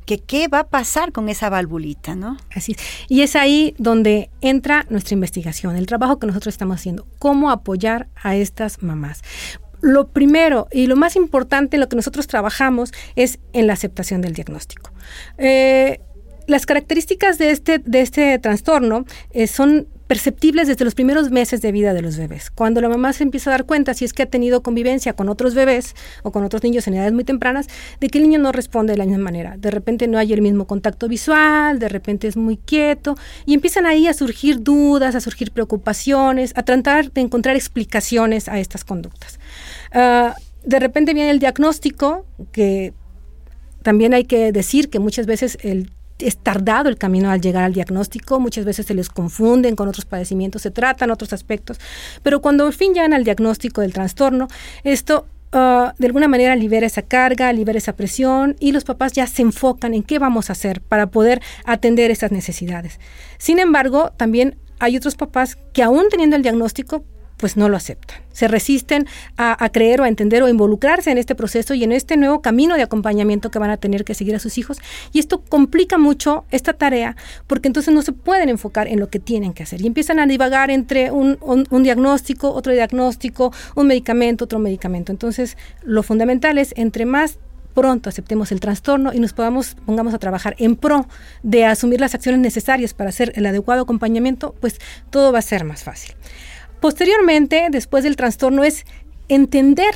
que 0.05 0.19
qué 0.19 0.47
va 0.47 0.59
a 0.59 0.67
pasar 0.67 1.11
con 1.11 1.29
esa 1.29 1.49
valvulita, 1.49 2.15
¿no? 2.15 2.37
Así 2.53 2.73
es. 2.73 2.77
Y 3.09 3.21
es 3.21 3.35
ahí 3.35 3.75
donde 3.79 4.29
entra 4.39 4.85
nuestra 4.89 5.15
investigación, 5.15 5.75
el 5.75 5.87
trabajo 5.87 6.19
que 6.19 6.27
nosotros 6.27 6.53
estamos 6.53 6.77
haciendo, 6.77 7.07
cómo 7.19 7.49
apoyar 7.49 8.07
a 8.15 8.35
estas 8.35 8.81
mamás 8.83 9.23
lo 9.85 10.07
primero 10.07 10.67
y 10.71 10.87
lo 10.87 10.95
más 10.95 11.15
importante 11.15 11.75
en 11.77 11.81
lo 11.81 11.87
que 11.87 11.95
nosotros 11.95 12.25
trabajamos 12.25 12.91
es 13.15 13.37
en 13.53 13.67
la 13.67 13.73
aceptación 13.73 14.19
del 14.21 14.33
diagnóstico. 14.33 14.89
Eh, 15.37 16.01
las 16.47 16.65
características 16.65 17.37
de 17.37 17.51
este, 17.51 17.77
de 17.77 18.01
este 18.01 18.39
trastorno 18.39 19.05
eh, 19.31 19.45
son 19.45 19.87
perceptibles 20.07 20.67
desde 20.67 20.85
los 20.85 20.93
primeros 20.93 21.31
meses 21.31 21.61
de 21.61 21.71
vida 21.71 21.93
de 21.93 22.01
los 22.01 22.17
bebés. 22.17 22.51
Cuando 22.51 22.81
la 22.81 22.89
mamá 22.89 23.13
se 23.13 23.23
empieza 23.23 23.49
a 23.49 23.53
dar 23.53 23.65
cuenta, 23.65 23.93
si 23.93 24.05
es 24.05 24.13
que 24.13 24.23
ha 24.23 24.27
tenido 24.27 24.61
convivencia 24.61 25.13
con 25.13 25.29
otros 25.29 25.55
bebés 25.55 25.95
o 26.23 26.31
con 26.31 26.43
otros 26.43 26.63
niños 26.63 26.87
en 26.87 26.95
edades 26.95 27.13
muy 27.13 27.23
tempranas, 27.23 27.67
de 27.99 28.09
que 28.09 28.19
el 28.19 28.25
niño 28.25 28.39
no 28.39 28.51
responde 28.51 28.93
de 28.93 28.97
la 28.97 29.05
misma 29.05 29.23
manera. 29.23 29.55
De 29.57 29.71
repente 29.71 30.07
no 30.07 30.17
hay 30.17 30.33
el 30.33 30.41
mismo 30.41 30.67
contacto 30.67 31.07
visual, 31.07 31.79
de 31.79 31.89
repente 31.89 32.27
es 32.27 32.37
muy 32.37 32.57
quieto 32.57 33.15
y 33.45 33.53
empiezan 33.53 33.85
ahí 33.85 34.07
a 34.07 34.13
surgir 34.13 34.61
dudas, 34.61 35.15
a 35.15 35.21
surgir 35.21 35.51
preocupaciones, 35.51 36.53
a 36.55 36.63
tratar 36.63 37.11
de 37.11 37.21
encontrar 37.21 37.55
explicaciones 37.55 38.47
a 38.47 38.59
estas 38.59 38.83
conductas. 38.83 39.39
Ah, 39.95 40.35
de 40.65 40.79
repente 40.79 41.13
viene 41.13 41.31
el 41.31 41.39
diagnóstico, 41.39 42.25
que 42.51 42.93
también 43.81 44.13
hay 44.13 44.25
que 44.25 44.51
decir 44.51 44.89
que 44.89 44.99
muchas 44.99 45.25
veces 45.25 45.57
es 46.19 46.37
tardado 46.37 46.89
el 46.89 46.97
camino 46.97 47.31
al 47.31 47.39
llegar 47.39 47.63
al 47.63 47.73
diagnóstico, 47.73 48.39
muchas 48.39 48.65
veces 48.65 48.85
se 48.85 48.93
les 48.93 49.09
confunden 49.09 49.75
con 49.75 49.87
otros 49.87 50.05
padecimientos, 50.05 50.63
se 50.63 50.71
tratan 50.71 51.11
otros 51.11 51.31
aspectos, 51.31 51.79
pero 52.23 52.41
cuando 52.41 52.65
al 52.65 52.73
fin 52.73 52.93
llegan 52.93 53.13
al 53.13 53.23
diagnóstico 53.23 53.81
del 53.81 53.93
trastorno, 53.93 54.49
esto 54.83 55.27
ah, 55.53 55.93
de 55.97 56.07
alguna 56.07 56.27
manera 56.27 56.57
libera 56.57 56.87
esa 56.87 57.03
carga, 57.03 57.53
libera 57.53 57.77
esa 57.77 57.95
presión 57.95 58.57
y 58.59 58.73
los 58.73 58.83
papás 58.83 59.13
ya 59.13 59.27
se 59.27 59.43
enfocan 59.43 59.93
en 59.93 60.03
qué 60.03 60.19
vamos 60.19 60.49
a 60.49 60.53
hacer 60.53 60.81
para 60.81 61.07
poder 61.07 61.41
atender 61.63 62.11
esas 62.11 62.33
necesidades. 62.33 62.99
Sin 63.37 63.59
embargo, 63.59 64.11
también 64.17 64.57
hay 64.79 64.97
otros 64.97 65.15
papás 65.15 65.57
que 65.71 65.83
aún 65.83 66.07
teniendo 66.09 66.35
el 66.35 66.41
diagnóstico, 66.41 67.05
pues 67.37 67.57
no 67.57 67.69
lo 67.69 67.77
aceptan. 67.77 68.19
Se 68.31 68.47
resisten 68.47 69.07
a, 69.37 69.69
creer 69.69 70.01
o 70.01 70.03
a 70.03 70.07
entender 70.07 70.43
o 70.43 70.45
a 70.45 70.49
involucrarse 70.49 71.11
en 71.11 71.17
este 71.17 71.35
proceso 71.35 71.73
y 71.73 71.83
en 71.83 71.91
este 71.91 72.17
nuevo 72.17 72.41
camino 72.41 72.75
de 72.75 72.83
acompañamiento 72.83 73.49
que 73.49 73.59
van 73.59 73.69
a 73.69 73.77
tener 73.77 74.03
que 74.03 74.13
seguir 74.13 74.35
a 74.35 74.39
sus 74.39 74.57
hijos. 74.57 74.77
Y 75.13 75.19
esto 75.19 75.41
complica 75.41 75.97
mucho 75.97 76.45
esta 76.51 76.73
tarea 76.73 77.15
porque 77.47 77.67
entonces 77.67 77.93
no 77.93 78.01
se 78.01 78.11
pueden 78.11 78.49
enfocar 78.49 78.87
en 78.87 78.99
lo 78.99 79.09
que 79.09 79.19
tienen 79.19 79.53
que 79.53 79.63
hacer 79.63 79.81
y 79.81 79.87
empiezan 79.87 80.19
a 80.19 80.25
divagar 80.25 80.69
entre 80.69 81.11
un, 81.11 81.37
un 81.41 81.83
diagnóstico, 81.83 82.51
otro 82.51 82.73
diagnóstico, 82.73 83.53
un 83.75 83.87
medicamento, 83.87 84.45
otro 84.45 84.59
medicamento. 84.59 85.11
Entonces, 85.11 85.57
lo 85.83 86.03
fundamental 86.03 86.57
es 86.57 86.73
entre 86.77 87.05
más 87.05 87.39
pronto 87.75 88.09
aceptemos 88.09 88.51
el 88.51 88.59
trastorno 88.59 89.13
y 89.13 89.19
nos 89.19 89.33
podamos, 89.33 89.75
pongamos 89.85 90.15
a 90.15 90.17
trabajar 90.17 90.55
en 90.57 90.75
pro 90.75 91.07
de 91.43 91.65
asumir 91.65 91.99
las 91.99 92.15
acciones 92.15 92.41
necesarias 92.41 92.95
para 92.95 93.09
hacer 93.09 93.33
el 93.35 93.45
adecuado 93.45 93.83
acompañamiento, 93.83 94.55
pues 94.61 94.79
todo 95.11 95.31
va 95.31 95.39
a 95.39 95.43
ser 95.43 95.65
más 95.65 95.83
fácil. 95.83 96.15
Posteriormente, 96.85 97.69
después 97.71 98.03
del 98.03 98.15
trastorno, 98.15 98.63
es 98.63 98.85
entender 99.27 99.95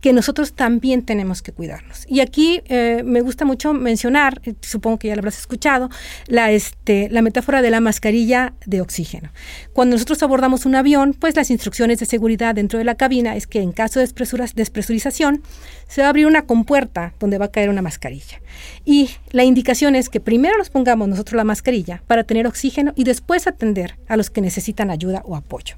que 0.00 0.12
nosotros 0.12 0.54
también 0.54 1.02
tenemos 1.02 1.42
que 1.42 1.52
cuidarnos. 1.52 2.04
Y 2.08 2.20
aquí 2.20 2.62
eh, 2.66 3.02
me 3.04 3.20
gusta 3.20 3.44
mucho 3.44 3.72
mencionar, 3.72 4.40
eh, 4.44 4.54
supongo 4.60 4.98
que 4.98 5.08
ya 5.08 5.14
lo 5.14 5.20
habrás 5.20 5.38
escuchado, 5.38 5.90
la, 6.26 6.50
este, 6.50 7.08
la 7.10 7.22
metáfora 7.22 7.62
de 7.62 7.70
la 7.70 7.80
mascarilla 7.80 8.54
de 8.66 8.80
oxígeno. 8.80 9.30
Cuando 9.72 9.96
nosotros 9.96 10.22
abordamos 10.22 10.66
un 10.66 10.74
avión, 10.74 11.14
pues 11.18 11.36
las 11.36 11.50
instrucciones 11.50 11.98
de 12.00 12.06
seguridad 12.06 12.54
dentro 12.54 12.78
de 12.78 12.84
la 12.84 12.94
cabina 12.94 13.36
es 13.36 13.46
que 13.46 13.60
en 13.60 13.72
caso 13.72 14.00
de 14.00 14.06
despresurización 14.06 15.42
se 15.88 16.00
va 16.00 16.06
a 16.06 16.10
abrir 16.10 16.26
una 16.26 16.46
compuerta 16.46 17.14
donde 17.18 17.38
va 17.38 17.46
a 17.46 17.50
caer 17.50 17.68
una 17.68 17.82
mascarilla. 17.82 18.40
Y 18.84 19.10
la 19.30 19.44
indicación 19.44 19.94
es 19.94 20.08
que 20.08 20.20
primero 20.20 20.56
nos 20.56 20.70
pongamos 20.70 21.08
nosotros 21.08 21.36
la 21.36 21.44
mascarilla 21.44 22.02
para 22.06 22.24
tener 22.24 22.46
oxígeno 22.46 22.92
y 22.96 23.04
después 23.04 23.46
atender 23.46 23.98
a 24.08 24.16
los 24.16 24.30
que 24.30 24.40
necesitan 24.40 24.90
ayuda 24.90 25.22
o 25.24 25.36
apoyo. 25.36 25.76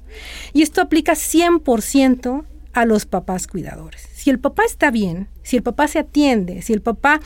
Y 0.53 0.61
esto 0.61 0.81
aplica 0.81 1.13
100% 1.13 2.45
a 2.73 2.85
los 2.85 3.05
papás 3.05 3.47
cuidadores. 3.47 4.07
Si 4.13 4.29
el 4.29 4.39
papá 4.39 4.63
está 4.65 4.91
bien, 4.91 5.27
si 5.43 5.55
el 5.55 5.63
papá 5.63 5.87
se 5.87 5.99
atiende, 5.99 6.61
si 6.61 6.73
el 6.73 6.81
papá 6.81 7.19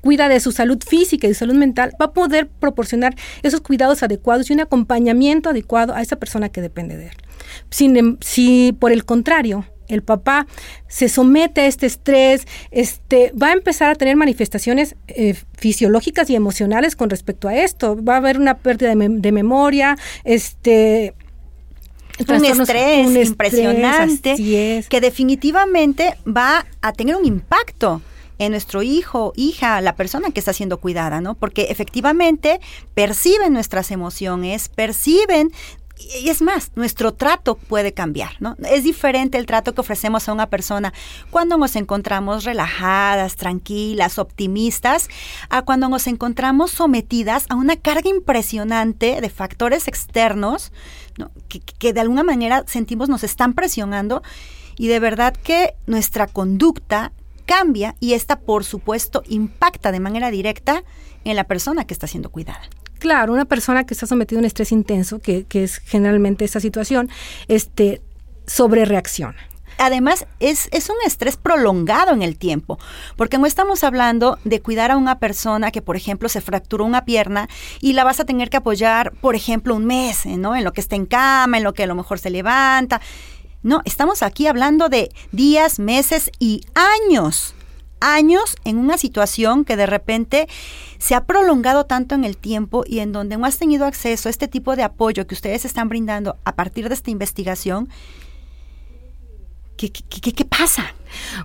cuida 0.00 0.28
de 0.28 0.38
su 0.38 0.52
salud 0.52 0.78
física 0.86 1.26
y 1.26 1.32
su 1.32 1.40
salud 1.40 1.54
mental, 1.54 1.92
va 2.00 2.06
a 2.06 2.12
poder 2.12 2.46
proporcionar 2.46 3.14
esos 3.42 3.62
cuidados 3.62 4.02
adecuados 4.02 4.50
y 4.50 4.52
un 4.52 4.60
acompañamiento 4.60 5.48
adecuado 5.48 5.94
a 5.94 6.02
esa 6.02 6.16
persona 6.16 6.50
que 6.50 6.60
depende 6.60 6.98
de 6.98 7.06
él. 7.06 7.96
Em, 7.96 8.18
si 8.20 8.76
por 8.78 8.92
el 8.92 9.04
contrario 9.04 9.64
el 9.88 10.02
papá 10.02 10.46
se 10.88 11.08
somete 11.08 11.62
a 11.62 11.66
este 11.66 11.86
estrés, 11.86 12.46
este, 12.70 13.32
va 13.32 13.48
a 13.48 13.52
empezar 13.52 13.90
a 13.90 13.94
tener 13.94 14.16
manifestaciones 14.16 14.96
eh, 15.08 15.34
fisiológicas 15.56 16.28
y 16.30 16.34
emocionales 16.34 16.96
con 16.96 17.10
respecto 17.10 17.48
a 17.48 17.56
esto. 17.56 18.02
Va 18.02 18.14
a 18.14 18.16
haber 18.18 18.38
una 18.38 18.58
pérdida 18.58 18.94
de, 18.94 19.08
de 19.08 19.32
memoria, 19.32 19.96
este, 20.24 21.14
un 22.28 22.44
estrés, 22.44 23.28
impresionante 23.28 24.84
que 24.88 25.00
definitivamente 25.00 26.16
va 26.26 26.66
a 26.80 26.92
tener 26.92 27.16
un 27.16 27.24
impacto 27.24 28.00
en 28.38 28.50
nuestro 28.50 28.82
hijo, 28.82 29.32
hija, 29.36 29.80
la 29.80 29.94
persona 29.94 30.30
que 30.30 30.40
está 30.40 30.52
siendo 30.52 30.78
cuidada, 30.78 31.20
¿no? 31.20 31.34
Porque 31.34 31.68
efectivamente 31.70 32.60
perciben 32.94 33.52
nuestras 33.52 33.90
emociones, 33.90 34.68
perciben 34.68 35.52
y 35.96 36.28
es 36.28 36.42
más, 36.42 36.72
nuestro 36.74 37.14
trato 37.14 37.54
puede 37.54 37.92
cambiar, 37.92 38.32
¿no? 38.40 38.56
Es 38.68 38.84
diferente 38.84 39.38
el 39.38 39.46
trato 39.46 39.74
que 39.74 39.80
ofrecemos 39.80 40.28
a 40.28 40.32
una 40.32 40.48
persona 40.48 40.92
cuando 41.30 41.56
nos 41.56 41.76
encontramos 41.76 42.44
relajadas, 42.44 43.36
tranquilas, 43.36 44.18
optimistas, 44.18 45.08
a 45.50 45.62
cuando 45.62 45.88
nos 45.88 46.06
encontramos 46.06 46.72
sometidas 46.72 47.46
a 47.48 47.54
una 47.54 47.76
carga 47.76 48.10
impresionante 48.10 49.20
de 49.20 49.30
factores 49.30 49.86
externos 49.88 50.72
que, 51.78 51.92
de 51.92 52.00
alguna 52.00 52.24
manera 52.24 52.64
sentimos 52.66 53.08
nos 53.08 53.22
están 53.22 53.54
presionando 53.54 54.22
y 54.76 54.88
de 54.88 54.98
verdad 54.98 55.34
que 55.34 55.74
nuestra 55.86 56.26
conducta 56.26 57.12
cambia 57.46 57.94
y 58.00 58.14
esta, 58.14 58.40
por 58.40 58.64
supuesto, 58.64 59.22
impacta 59.28 59.92
de 59.92 60.00
manera 60.00 60.30
directa 60.30 60.82
en 61.24 61.36
la 61.36 61.44
persona 61.44 61.86
que 61.86 61.94
está 61.94 62.08
siendo 62.08 62.30
cuidada. 62.30 62.62
Claro, 63.04 63.34
una 63.34 63.44
persona 63.44 63.84
que 63.84 63.92
está 63.92 64.06
sometida 64.06 64.38
a 64.38 64.40
un 64.40 64.46
estrés 64.46 64.72
intenso, 64.72 65.18
que, 65.18 65.44
que 65.44 65.62
es 65.62 65.76
generalmente 65.76 66.42
esta 66.42 66.58
situación, 66.58 67.10
este, 67.48 68.00
sobre 68.46 68.86
reacciona 68.86 69.36
además 69.76 70.26
es, 70.40 70.68
es, 70.72 70.88
un 70.88 70.96
estrés 71.04 71.36
prolongado 71.36 72.12
en 72.12 72.22
el 72.22 72.38
tiempo, 72.38 72.78
porque 73.16 73.36
no 73.36 73.44
estamos 73.44 73.84
hablando 73.84 74.38
de 74.44 74.62
cuidar 74.62 74.90
a 74.90 74.96
una 74.96 75.18
persona 75.18 75.70
que, 75.70 75.82
por 75.82 75.96
ejemplo, 75.96 76.30
se 76.30 76.40
fracturó 76.40 76.86
una 76.86 77.04
pierna 77.04 77.46
y 77.82 77.92
la 77.92 78.04
vas 78.04 78.20
a 78.20 78.24
tener 78.24 78.48
que 78.48 78.56
apoyar, 78.56 79.12
por 79.20 79.34
ejemplo, 79.34 79.74
un 79.74 79.84
mes, 79.84 80.24
¿no? 80.24 80.56
En 80.56 80.64
lo 80.64 80.72
que 80.72 80.80
está 80.80 80.96
en 80.96 81.04
cama, 81.04 81.58
en 81.58 81.64
lo 81.64 81.74
que 81.74 81.82
a 81.82 81.86
lo 81.86 81.96
mejor 81.96 82.18
se 82.18 82.30
levanta. 82.30 83.02
No, 83.62 83.82
estamos 83.84 84.22
aquí 84.22 84.46
hablando 84.46 84.88
de 84.88 85.10
días, 85.30 85.78
meses 85.78 86.30
y 86.38 86.62
años. 86.74 87.54
Años 88.00 88.56
en 88.64 88.78
una 88.78 88.96
situación 88.96 89.64
que 89.64 89.76
de 89.76 89.86
repente 89.86 90.48
se 91.04 91.14
ha 91.14 91.24
prolongado 91.24 91.84
tanto 91.84 92.14
en 92.14 92.24
el 92.24 92.38
tiempo 92.38 92.82
y 92.86 93.00
en 93.00 93.12
donde 93.12 93.36
no 93.36 93.44
has 93.44 93.58
tenido 93.58 93.84
acceso 93.84 94.26
a 94.26 94.30
este 94.30 94.48
tipo 94.48 94.74
de 94.74 94.84
apoyo 94.84 95.26
que 95.26 95.34
ustedes 95.34 95.66
están 95.66 95.90
brindando 95.90 96.38
a 96.46 96.54
partir 96.54 96.88
de 96.88 96.94
esta 96.94 97.10
investigación 97.10 97.90
¿Qué, 99.76 100.44
pasa? 100.48 100.94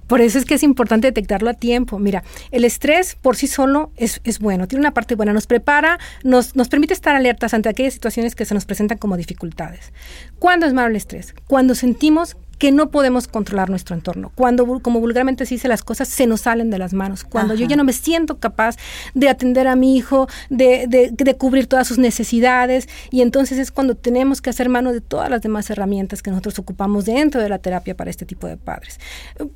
Por 0.08 0.22
eso 0.22 0.38
es 0.38 0.46
que 0.46 0.54
es 0.54 0.63
importante 0.63 1.08
detectarlo 1.08 1.50
a 1.50 1.56
tiempo. 1.56 1.98
Mira, 2.00 2.24
el 2.51 2.63
estrés 2.63 3.16
por 3.16 3.36
sí 3.36 3.48
solo 3.48 3.92
es, 3.98 4.22
es 4.24 4.39
bueno, 4.39 4.68
tiene 4.68 4.82
una 4.82 4.94
parte 4.94 5.16
buena, 5.16 5.34
nos 5.34 5.48
prepara, 5.48 6.00
nos, 6.24 6.56
nos, 6.56 6.70
permite 6.70 6.94
estar 6.94 7.16
alertas 7.16 7.56
ante 7.56 7.70
aquellas 7.70 7.96
situaciones 7.96 8.36
que 8.36 8.46
se 8.46 8.54
nos 8.54 8.66
presentan 8.66 9.00
como 9.00 9.18
dificultades. 9.18 9.92
¿Cuándo 10.38 10.68
es 10.68 10.74
malo 10.74 10.89
el 10.89 10.96
estrés? 10.96 11.34
Cuando 11.48 11.74
sentimos 11.74 12.38
que 12.60 12.72
no 12.74 12.92
podemos 12.92 13.28
controlar 13.28 13.70
nuestro 13.70 13.96
entorno. 13.96 14.32
Cuando, 14.36 14.80
como 14.82 15.00
vulgarmente 15.00 15.46
se 15.46 15.56
dice, 15.56 15.70
las 15.70 15.82
cosas 15.82 16.10
se 16.10 16.28
nos 16.28 16.42
salen 16.42 16.70
de 16.70 16.78
las 16.78 16.94
manos. 16.94 17.24
Cuando 17.24 17.56
yo 17.56 17.66
ya 17.66 17.78
no 17.78 17.86
me 17.86 17.94
siento 17.94 18.38
capaz 18.38 18.75
de 19.13 19.30
atender 19.30 19.68
a 19.68 19.78
mi 19.78 19.96
hijo, 19.96 20.28
de, 20.50 20.86
de, 20.88 21.36
cubrir 21.36 21.68
todas 21.68 21.88
sus 21.88 21.98
necesidades. 21.98 22.89
Y 23.12 23.22
entonces 23.22 23.58
es 23.58 23.72
cuando 23.72 23.96
tenemos 23.96 24.42
que 24.42 24.50
hacer 24.50 24.68
mano 24.68 24.92
de 24.92 25.00
todas 25.00 25.30
las 25.30 25.42
demás 25.42 25.70
herramientas 25.70 26.22
que 26.22 26.32
nosotros 26.32 26.60
ocupamos 26.60 27.06
dentro 27.06 27.42
de 27.42 27.48
la 27.48 27.60
terapia 27.60 27.96
para 27.96 28.10
este 28.10 28.25
tipo 28.25 28.46
de 28.46 28.58
padres. 28.58 29.00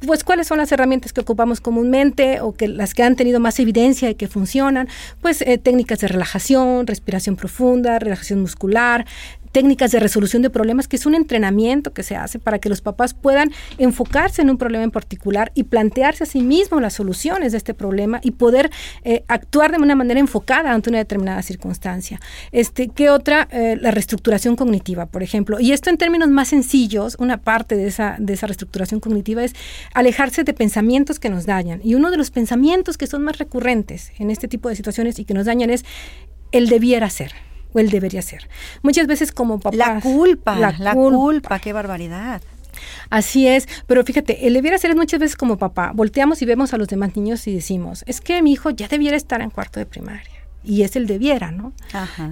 Pues, 0.06 0.24
¿cuáles 0.24 0.48
son 0.48 0.58
las 0.58 0.72
herramientas 0.72 1.12
que 1.12 1.20
ocupamos 1.20 1.60
comúnmente 1.60 2.40
o 2.40 2.54
que 2.54 2.70
las 2.70 2.94
que 2.94 3.04
han 3.04 3.18
tenido 3.18 3.42
más 3.42 3.60
evidencia 3.60 4.08
de 4.08 4.16
que 4.16 4.30
funcionan? 4.30 4.88
Pues 5.22 5.42
eh, 5.42 5.58
técnicas 5.58 6.00
de 6.00 6.08
relajación, 6.08 6.88
respiración 6.88 7.36
profunda, 7.36 8.00
relajación 8.00 8.40
muscular, 8.40 9.06
técnicas 9.54 9.92
de 9.92 10.00
resolución 10.00 10.42
de 10.42 10.50
problemas, 10.50 10.90
que 10.90 10.98
es 10.98 11.06
un 11.06 11.16
entrenamiento 11.16 11.94
que 11.94 12.04
se 12.04 12.18
hace 12.18 12.40
para 12.40 12.60
que 12.60 12.68
los 12.68 12.82
papás 12.82 13.14
puedan 13.14 13.52
enfocarse 13.78 14.42
en 14.42 14.50
un 14.50 14.58
problema 14.58 14.84
en 14.84 14.92
particular 14.92 15.52
y 15.56 15.64
plantearse 15.64 16.24
a 16.24 16.28
sí 16.28 16.42
mismos 16.42 16.82
las 16.82 16.96
soluciones 16.96 17.54
de 17.54 17.60
este 17.60 17.74
problema 17.74 18.20
y 18.24 18.32
poder 18.32 18.72
eh, 19.04 19.24
actuar 19.28 19.72
de 19.72 19.78
una 19.78 19.96
manera 19.96 20.20
enfocada 20.20 20.74
ante 20.74 20.90
una 20.90 20.98
determinada 20.98 21.42
circunstancia. 21.44 22.20
Este, 22.52 22.90
¿Qué 22.90 23.10
otra? 23.10 23.48
Eh, 23.52 23.78
la 23.80 23.92
reestructuración 23.92 24.56
cognitiva, 24.56 25.06
por 25.06 25.22
ejemplo. 25.22 25.60
Y 25.60 25.72
esto 25.72 25.92
en 25.92 25.98
términos 25.98 26.30
más 26.30 26.48
sencillos, 26.48 27.16
una 27.20 27.38
parte 27.38 27.76
de 27.76 27.88
esa, 27.88 28.16
de 28.20 28.34
esa 28.34 28.48
reestructuración 28.48 29.00
cognitiva 29.00 29.44
es 29.44 29.54
alejarse 29.94 30.44
de 30.44 30.54
pensamientos 30.54 31.20
que 31.20 31.30
nos 31.30 31.46
dañan. 31.46 31.80
Y 31.84 31.94
uno 31.94 32.10
de 32.10 32.18
los 32.18 32.32
pensamientos 32.32 32.98
que 32.98 33.06
son 33.06 33.22
más 33.22 33.38
recurrentes 33.38 34.12
en 34.18 34.32
este 34.32 34.48
tipo 34.48 34.68
de 34.68 34.76
situaciones 34.76 35.20
y 35.20 35.26
que 35.26 35.36
nos 35.36 35.46
dañan 35.46 35.70
es 35.70 35.86
el 36.52 36.70
debiera 36.70 37.10
ser 37.12 37.53
o 37.74 37.80
él 37.80 37.90
debería 37.90 38.22
ser. 38.22 38.48
Muchas 38.82 39.08
veces 39.08 39.32
como 39.32 39.60
papás... 39.60 39.78
La 39.78 40.00
culpa, 40.02 40.58
la, 40.58 40.94
culpa. 40.94 41.60
qué 41.60 41.74
barbaridad. 41.74 42.42
Así 43.10 43.48
es, 43.48 43.68
pero 43.88 44.04
fíjate, 44.04 44.48
el 44.48 44.54
debiera 44.54 44.78
ser 44.78 44.96
muchas 44.96 45.20
veces 45.20 45.36
como 45.36 45.58
papá. 45.58 45.92
Volteamos 45.94 46.42
y 46.42 46.46
vemos 46.46 46.74
a 46.74 46.78
los 46.78 46.88
demás 46.88 47.16
niños 47.16 47.48
y 47.48 47.54
decimos, 47.54 48.04
es 48.08 48.22
que 48.22 48.42
mi 48.42 48.54
hijo 48.54 48.70
ya 48.70 48.88
debiera 48.88 49.18
estar 49.18 49.42
en 49.42 49.50
cuarto 49.50 49.80
de 49.80 49.86
primaria. 49.86 50.32
Y 50.64 50.84
es 50.84 50.96
el 50.96 51.08
debiera, 51.08 51.52
¿no? 51.52 51.74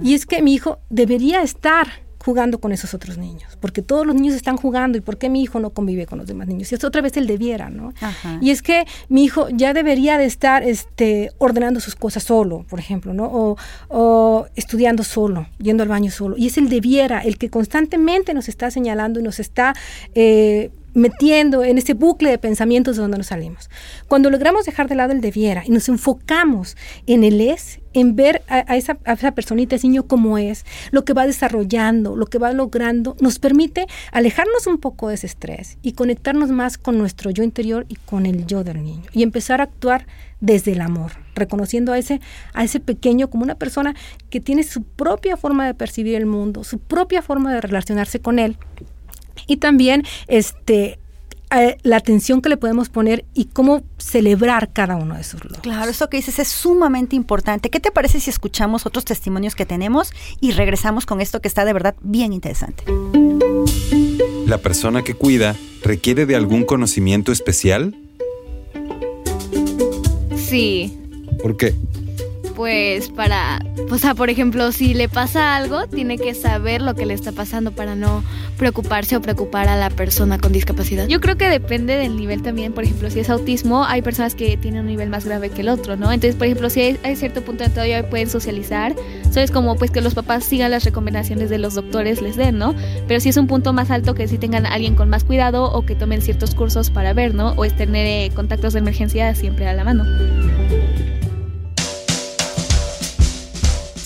Y 0.02 0.14
es 0.14 0.24
que 0.24 0.42
mi 0.42 0.54
hijo 0.54 0.78
debería 0.88 1.42
estar 1.42 1.86
jugando 2.24 2.58
con 2.58 2.72
esos 2.72 2.94
otros 2.94 3.18
niños, 3.18 3.58
porque 3.60 3.82
todos 3.82 4.06
los 4.06 4.14
niños 4.14 4.34
están 4.34 4.56
jugando 4.56 4.96
y 4.96 5.00
por 5.00 5.18
qué 5.18 5.28
mi 5.28 5.42
hijo 5.42 5.58
no 5.58 5.70
convive 5.70 6.06
con 6.06 6.18
los 6.18 6.26
demás 6.26 6.46
niños. 6.46 6.70
Y 6.70 6.76
es 6.76 6.84
otra 6.84 7.02
vez 7.02 7.16
el 7.16 7.26
debiera, 7.26 7.68
¿no? 7.68 7.92
Y 8.40 8.50
es 8.50 8.62
que 8.62 8.84
mi 9.08 9.24
hijo 9.24 9.48
ya 9.50 9.74
debería 9.74 10.18
de 10.18 10.26
estar 10.26 10.62
este, 10.62 11.32
ordenando 11.38 11.80
sus 11.80 11.96
cosas 11.96 12.22
solo, 12.22 12.64
por 12.68 12.78
ejemplo, 12.78 13.12
¿no? 13.12 13.24
O, 13.24 13.56
o, 13.88 14.46
estudiando 14.54 15.02
solo, 15.02 15.48
yendo 15.58 15.82
al 15.82 15.88
baño 15.88 16.10
solo. 16.10 16.36
Y 16.36 16.46
es 16.46 16.58
el 16.58 16.68
debiera, 16.68 17.20
el 17.20 17.38
que 17.38 17.50
constantemente 17.50 18.34
nos 18.34 18.48
está 18.48 18.70
señalando 18.70 19.18
y 19.20 19.22
nos 19.22 19.40
está... 19.40 19.74
Eh, 20.14 20.70
metiendo 20.94 21.64
en 21.64 21.78
ese 21.78 21.94
bucle 21.94 22.30
de 22.30 22.38
pensamientos 22.38 22.96
de 22.96 23.02
donde 23.02 23.18
nos 23.18 23.28
salimos. 23.28 23.70
Cuando 24.08 24.30
logramos 24.30 24.64
dejar 24.64 24.88
de 24.88 24.94
lado 24.94 25.12
el 25.12 25.20
debiera 25.20 25.62
y 25.64 25.70
nos 25.70 25.88
enfocamos 25.88 26.76
en 27.06 27.24
el 27.24 27.40
es, 27.40 27.80
en 27.94 28.16
ver 28.16 28.42
a, 28.48 28.76
esa, 28.76 28.98
a 29.04 29.16
personita, 29.32 29.76
ese 29.76 29.88
niño 29.88 30.04
como 30.04 30.38
es, 30.38 30.64
lo 30.90 31.04
que 31.04 31.12
va 31.12 31.26
desarrollando, 31.26 32.16
lo 32.16 32.26
que 32.26 32.38
va 32.38 32.52
logrando, 32.52 33.16
nos 33.20 33.38
permite 33.38 33.86
alejarnos 34.12 34.66
un 34.66 34.78
poco 34.78 35.08
de 35.08 35.14
ese 35.14 35.26
estrés 35.26 35.78
y 35.82 35.92
conectarnos 35.92 36.50
más 36.50 36.78
con 36.78 36.98
nuestro 36.98 37.30
yo 37.30 37.42
interior 37.42 37.84
y 37.88 37.96
con 37.96 38.26
el 38.26 38.46
yo 38.46 38.64
del 38.64 38.82
niño 38.82 39.04
y 39.12 39.22
empezar 39.22 39.60
a 39.60 39.64
actuar 39.64 40.06
desde 40.40 40.72
el 40.72 40.80
amor, 40.80 41.12
reconociendo 41.34 41.92
a 41.92 41.98
ese, 41.98 42.20
a 42.52 42.64
ese 42.64 42.80
pequeño 42.80 43.30
como 43.30 43.44
una 43.44 43.54
persona 43.54 43.94
que 44.28 44.40
tiene 44.40 44.64
su 44.64 44.82
propia 44.82 45.36
forma 45.36 45.66
de 45.66 45.74
percibir 45.74 46.16
el 46.16 46.26
mundo, 46.26 46.64
su 46.64 46.78
propia 46.78 47.22
forma 47.22 47.54
de 47.54 47.60
relacionarse 47.60 48.20
con 48.20 48.38
él 48.38 48.56
y 49.46 49.58
también 49.58 50.04
este 50.26 50.98
la 51.82 51.96
atención 51.96 52.40
que 52.40 52.48
le 52.48 52.56
podemos 52.56 52.88
poner 52.88 53.26
y 53.34 53.44
cómo 53.44 53.82
celebrar 53.98 54.72
cada 54.72 54.96
uno 54.96 55.16
de 55.16 55.20
esos 55.20 55.44
logros. 55.44 55.60
Claro, 55.60 55.90
eso 55.90 56.08
que 56.08 56.16
dices 56.16 56.38
es 56.38 56.48
sumamente 56.48 57.14
importante. 57.14 57.68
¿Qué 57.68 57.78
te 57.78 57.90
parece 57.90 58.20
si 58.20 58.30
escuchamos 58.30 58.86
otros 58.86 59.04
testimonios 59.04 59.54
que 59.54 59.66
tenemos 59.66 60.12
y 60.40 60.52
regresamos 60.52 61.04
con 61.04 61.20
esto 61.20 61.42
que 61.42 61.48
está 61.48 61.66
de 61.66 61.74
verdad 61.74 61.94
bien 62.00 62.32
interesante? 62.32 62.84
¿La 64.46 64.58
persona 64.58 65.02
que 65.02 65.12
cuida 65.12 65.54
requiere 65.82 66.24
de 66.24 66.36
algún 66.36 66.64
conocimiento 66.64 67.32
especial? 67.32 67.94
Sí. 70.36 70.98
¿Por 71.42 71.58
qué? 71.58 71.74
Pues 72.54 73.08
para, 73.08 73.64
o 73.90 73.98
sea, 73.98 74.14
por 74.14 74.30
ejemplo, 74.30 74.72
si 74.72 74.94
le 74.94 75.08
pasa 75.08 75.56
algo, 75.56 75.86
tiene 75.86 76.18
que 76.18 76.34
saber 76.34 76.82
lo 76.82 76.94
que 76.94 77.06
le 77.06 77.14
está 77.14 77.32
pasando 77.32 77.72
para 77.72 77.94
no 77.94 78.22
preocuparse 78.58 79.16
o 79.16 79.22
preocupar 79.22 79.68
a 79.68 79.76
la 79.76 79.90
persona 79.90 80.38
con 80.38 80.52
discapacidad. 80.52 81.08
Yo 81.08 81.20
creo 81.20 81.36
que 81.36 81.48
depende 81.48 81.96
del 81.96 82.16
nivel 82.16 82.42
también, 82.42 82.72
por 82.72 82.84
ejemplo, 82.84 83.10
si 83.10 83.20
es 83.20 83.30
autismo, 83.30 83.84
hay 83.84 84.02
personas 84.02 84.34
que 84.34 84.56
tienen 84.56 84.82
un 84.82 84.86
nivel 84.86 85.10
más 85.10 85.24
grave 85.24 85.50
que 85.50 85.62
el 85.62 85.68
otro, 85.68 85.96
¿no? 85.96 86.12
Entonces, 86.12 86.36
por 86.36 86.46
ejemplo, 86.46 86.70
si 86.70 86.80
hay, 86.80 87.16
cierto 87.16 87.42
punto 87.42 87.64
de 87.64 87.70
todavía 87.70 88.08
pueden 88.08 88.28
socializar, 88.28 88.94
es 89.34 89.50
como 89.50 89.76
pues 89.76 89.90
que 89.90 90.00
los 90.00 90.14
papás 90.14 90.44
sigan 90.44 90.70
las 90.70 90.84
recomendaciones 90.84 91.50
de 91.50 91.58
los 91.58 91.74
doctores 91.74 92.22
les 92.22 92.36
den, 92.36 92.58
¿no? 92.58 92.74
Pero 93.08 93.20
si 93.20 93.30
es 93.30 93.36
un 93.36 93.46
punto 93.46 93.72
más 93.72 93.90
alto 93.90 94.14
que 94.14 94.28
si 94.28 94.38
tengan 94.38 94.66
alguien 94.66 94.94
con 94.94 95.08
más 95.08 95.24
cuidado 95.24 95.64
o 95.64 95.84
que 95.84 95.94
tomen 95.94 96.22
ciertos 96.22 96.54
cursos 96.54 96.90
para 96.90 97.12
ver, 97.12 97.34
¿no? 97.34 97.50
O 97.52 97.64
es 97.64 97.74
tener 97.74 98.06
eh, 98.06 98.32
contactos 98.34 98.72
de 98.74 98.80
emergencia 98.80 99.34
siempre 99.34 99.66
a 99.66 99.72
la 99.72 99.84
mano. 99.84 100.04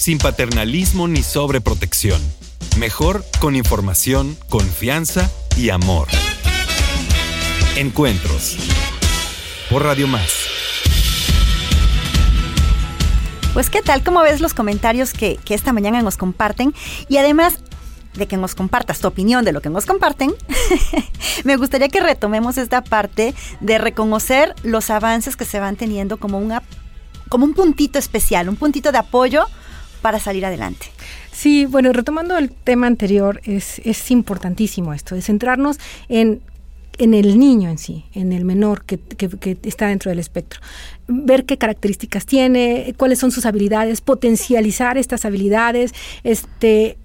Sin 0.06 0.18
paternalismo 0.18 1.08
ni 1.08 1.24
sobreprotección. 1.24 2.22
Mejor 2.78 3.24
con 3.40 3.56
información, 3.56 4.38
confianza 4.48 5.28
y 5.56 5.70
amor. 5.70 6.06
Encuentros. 7.74 8.56
Por 9.68 9.82
Radio 9.82 10.06
Más. 10.06 10.30
Pues 13.52 13.68
qué 13.68 13.82
tal, 13.82 14.04
¿cómo 14.04 14.20
ves 14.20 14.40
los 14.40 14.54
comentarios 14.54 15.12
que, 15.12 15.40
esta 15.48 15.72
mañana 15.72 16.00
nos 16.02 16.16
comparten? 16.16 16.72
Y 17.08 17.16
además, 17.16 17.58
de 18.14 18.28
que 18.28 18.36
nos 18.36 18.54
compartas 18.54 19.00
tu 19.00 19.08
opinión 19.08 19.44
de 19.44 19.50
lo 19.50 19.60
que 19.60 19.70
nos 19.70 19.86
comparten, 19.86 20.36
me 21.44 21.56
gustaría 21.56 21.88
que 21.88 21.98
retomemos 21.98 22.58
esta 22.58 22.84
parte 22.84 23.34
de 23.58 23.78
reconocer 23.78 24.54
los 24.62 24.88
avances 24.88 25.34
que 25.34 25.44
se 25.44 25.58
van 25.58 25.74
teniendo 25.74 26.16
como, 26.18 26.38
una, 26.38 26.62
como 27.28 27.44
un 27.44 27.54
puntito 27.54 27.98
especial, 27.98 28.48
un 28.48 28.54
puntito 28.54 28.92
de 28.92 28.98
apoyo 28.98 29.48
para 30.06 30.20
salir 30.20 30.46
adelante. 30.46 30.86
Sí, 31.32 31.66
bueno, 31.66 31.92
retomando 31.92 32.38
el 32.38 32.52
tema 32.52 32.86
anterior, 32.86 33.40
es, 33.42 33.80
es 33.84 34.12
importantísimo 34.12 34.94
esto, 34.94 35.16
de 35.16 35.20
centrarnos 35.20 35.80
en 36.08 36.42
en 36.98 37.12
el 37.12 37.38
niño 37.38 37.68
en 37.68 37.76
sí, 37.76 38.04
en 38.14 38.32
el 38.32 38.44
menor 38.44 38.84
que, 38.84 38.98
que, 38.98 39.58
está 39.64 39.88
dentro 39.88 40.10
del 40.10 40.20
espectro. 40.20 40.60
Ver 41.08 41.44
qué 41.44 41.58
características 41.58 42.24
tiene, 42.24 42.94
cuáles 42.96 43.18
son 43.18 43.32
sus 43.32 43.46
habilidades, 43.46 44.00
potencializar 44.00 44.96
estas 44.96 45.24
habilidades, 45.24 45.92
este 46.22 46.96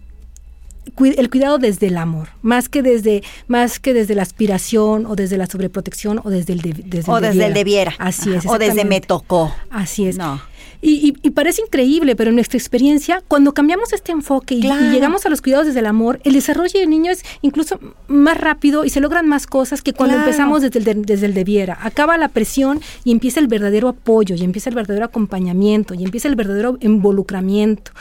el 0.97 1.29
cuidado 1.29 1.57
desde 1.57 1.87
el 1.87 1.97
amor, 1.97 2.29
más 2.41 2.69
que 2.69 2.81
desde 2.81 3.23
más 3.47 3.79
que 3.79 3.93
desde 3.93 4.15
la 4.15 4.21
aspiración 4.21 5.05
o 5.05 5.15
desde 5.15 5.37
la 5.37 5.47
sobreprotección 5.47 6.21
o 6.23 6.29
desde 6.29 6.53
el 6.53 6.61
desde 6.61 7.11
o 7.11 7.19
desde 7.19 7.45
el 7.45 7.53
debiera. 7.53 7.93
Así 7.97 8.33
es. 8.33 8.45
O 8.45 8.57
desde 8.57 8.85
me 8.85 9.01
tocó. 9.01 9.53
Así 9.69 10.07
es. 10.07 10.17
No. 10.17 10.41
Y, 10.83 11.11
parece 11.31 11.61
increíble, 11.61 12.15
pero 12.15 12.29
en 12.29 12.35
nuestra 12.35 12.57
experiencia, 12.57 13.21
cuando 13.27 13.53
cambiamos 13.53 13.93
este 13.93 14.11
enfoque 14.11 14.55
y, 14.55 14.61
llegamos 14.61 15.25
a 15.25 15.29
los 15.29 15.41
cuidados 15.41 15.67
desde 15.67 15.79
el 15.79 15.85
amor, 15.85 16.19
el 16.23 16.33
desarrollo 16.33 16.79
del 16.79 16.89
niño 16.89 17.11
es 17.11 17.23
incluso 17.43 17.79
más 18.07 18.37
rápido 18.37 18.83
y 18.83 18.89
se 18.89 18.99
logran 18.99 19.27
más 19.27 19.45
cosas 19.45 19.83
que 19.83 19.93
cuando 19.93 20.17
empezamos 20.17 20.63
desde 20.63 20.79
el, 20.79 21.05
desde 21.05 21.27
el 21.27 21.35
debiera. 21.35 21.77
Acaba 21.81 22.17
la 22.17 22.29
presión 22.29 22.81
y 23.03 23.11
empieza 23.11 23.39
el 23.39 23.47
verdadero 23.47 23.89
apoyo, 23.89 24.35
y 24.35 24.43
empieza 24.43 24.69
el 24.69 24.75
verdadero 24.75 25.05
acompañamiento, 25.05 25.93
y 25.93 26.03
empieza 26.03 26.27
el 26.27 26.35
verdadero 26.35 26.77
involucramiento. 26.81 27.91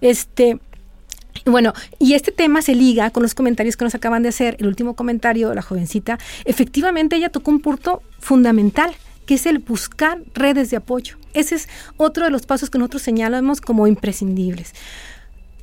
Este. 0.00 0.58
Bueno, 1.46 1.72
y 1.98 2.14
este 2.14 2.32
tema 2.32 2.62
se 2.62 2.74
liga 2.74 3.10
con 3.10 3.22
los 3.22 3.34
comentarios 3.34 3.76
que 3.76 3.84
nos 3.84 3.94
acaban 3.94 4.22
de 4.22 4.28
hacer. 4.28 4.56
El 4.60 4.66
último 4.66 4.94
comentario, 4.94 5.54
la 5.54 5.62
jovencita, 5.62 6.18
efectivamente 6.44 7.16
ella 7.16 7.30
tocó 7.30 7.50
un 7.50 7.60
punto 7.60 8.02
fundamental 8.18 8.94
que 9.26 9.34
es 9.34 9.46
el 9.46 9.60
buscar 9.60 10.20
redes 10.34 10.70
de 10.70 10.76
apoyo. 10.76 11.16
Ese 11.34 11.54
es 11.54 11.68
otro 11.96 12.24
de 12.24 12.30
los 12.30 12.46
pasos 12.46 12.68
que 12.68 12.78
nosotros 12.78 13.02
señalamos 13.02 13.60
como 13.60 13.86
imprescindibles. 13.86 14.74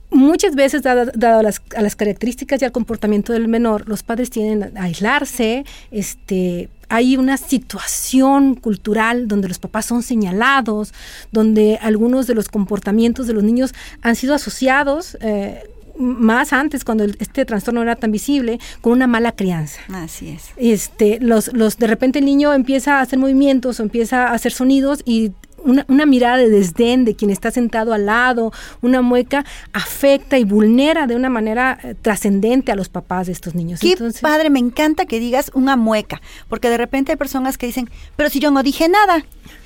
Muchas 0.10 0.56
veces, 0.56 0.84
dado, 0.84 1.12
las, 1.44 1.62
a 1.76 1.82
las 1.82 1.96
características 1.96 2.62
y 2.62 2.66
al 2.66 2.72
comportamiento 2.72 3.34
del 3.34 3.48
menor, 3.48 3.88
los 3.90 4.04
padres 4.04 4.30
tienden 4.30 4.78
a 4.78 4.84
aislarse, 4.84 5.66
este, 5.92 6.70
hay 6.90 7.18
una 7.18 7.36
situación 7.38 8.56
cultural 8.56 9.28
donde 9.28 9.50
los 9.50 9.60
papás 9.60 9.86
son 9.86 10.04
señalados, 10.04 10.94
donde 11.32 11.78
algunos 11.82 12.28
de 12.28 12.36
los 12.36 12.48
comportamientos 12.48 13.28
de 13.28 13.34
los 13.34 13.44
niños 13.44 13.74
han 14.02 14.16
sido 14.16 14.34
asociados 14.34 15.18
eh, 15.20 15.64
más 15.98 16.54
antes, 16.54 16.86
cuando 16.86 17.04
este 17.04 17.44
trastorno 17.46 17.82
era 17.82 17.96
tan 17.96 18.12
visible, 18.12 18.60
con 18.82 18.94
una 18.94 19.08
mala 19.08 19.32
crianza. 19.34 19.82
Así 19.92 20.30
es. 20.30 20.44
Este, 20.56 21.20
los, 21.20 21.52
los, 21.54 21.78
de 21.78 21.88
repente 21.88 22.20
el 22.20 22.26
niño 22.26 22.54
empieza 22.54 23.00
a 23.00 23.02
hacer 23.02 23.20
movimientos 23.20 23.80
o 23.80 23.84
empieza 23.84 24.28
a 24.28 24.34
hacer 24.34 24.52
sonidos 24.52 25.02
y 25.06 25.32
una, 25.68 25.86
una, 25.88 26.06
mirada 26.06 26.38
de 26.38 26.50
desdén 26.50 27.06
de 27.06 27.16
quien 27.16 27.30
está 27.30 27.52
sentado 27.52 27.94
al 27.94 28.06
lado, 28.06 28.52
una 28.82 29.02
mueca, 29.02 29.46
afecta 29.74 30.38
y 30.38 30.44
vulnera 30.44 31.08
de 31.08 31.16
una 31.16 31.30
manera 31.30 31.78
eh, 31.84 31.96
trascendente 32.02 32.72
a 32.72 32.76
los 32.76 32.90
papás 32.90 33.28
de 33.28 33.34
estos 33.34 33.54
niños. 33.54 33.80
Qué 33.80 33.96
padre, 34.22 34.50
me 34.50 34.60
encanta 34.60 35.06
que 35.06 35.20
digas 35.20 35.52
una 35.54 35.76
mueca, 35.76 36.22
porque 36.50 36.70
de 36.70 36.78
repente 36.78 37.12
hay 37.12 37.18
personas 37.18 37.58
que 37.58 37.68
dicen, 37.68 37.90
pero 38.16 38.30
si 38.30 38.40
yo 38.40 38.52
no 38.52 38.64
dije 38.64 38.90
nada. 38.90 39.26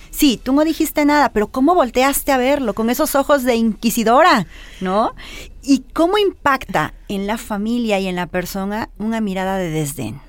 Sí, 0.10 0.40
tú 0.44 0.52
no 0.52 0.66
dijiste 0.66 1.06
nada, 1.06 1.30
pero 1.30 1.48
¿cómo 1.48 1.74
volteaste 1.74 2.34
a 2.34 2.38
verlo 2.38 2.74
con 2.74 2.90
esos 2.90 3.16
ojos 3.16 3.44
de 3.44 3.56
inquisidora? 3.56 4.46
¿No? 4.82 5.16
¿Y 5.64 5.86
cómo 5.94 6.18
impacta 6.18 6.94
en 7.08 7.28
la 7.28 7.38
familia 7.38 7.98
y 7.98 8.08
en 8.08 8.18
la 8.18 8.28
persona 8.28 8.90
una 8.98 9.22
mirada 9.22 9.58
de 9.58 9.70
desdén? 9.70 10.20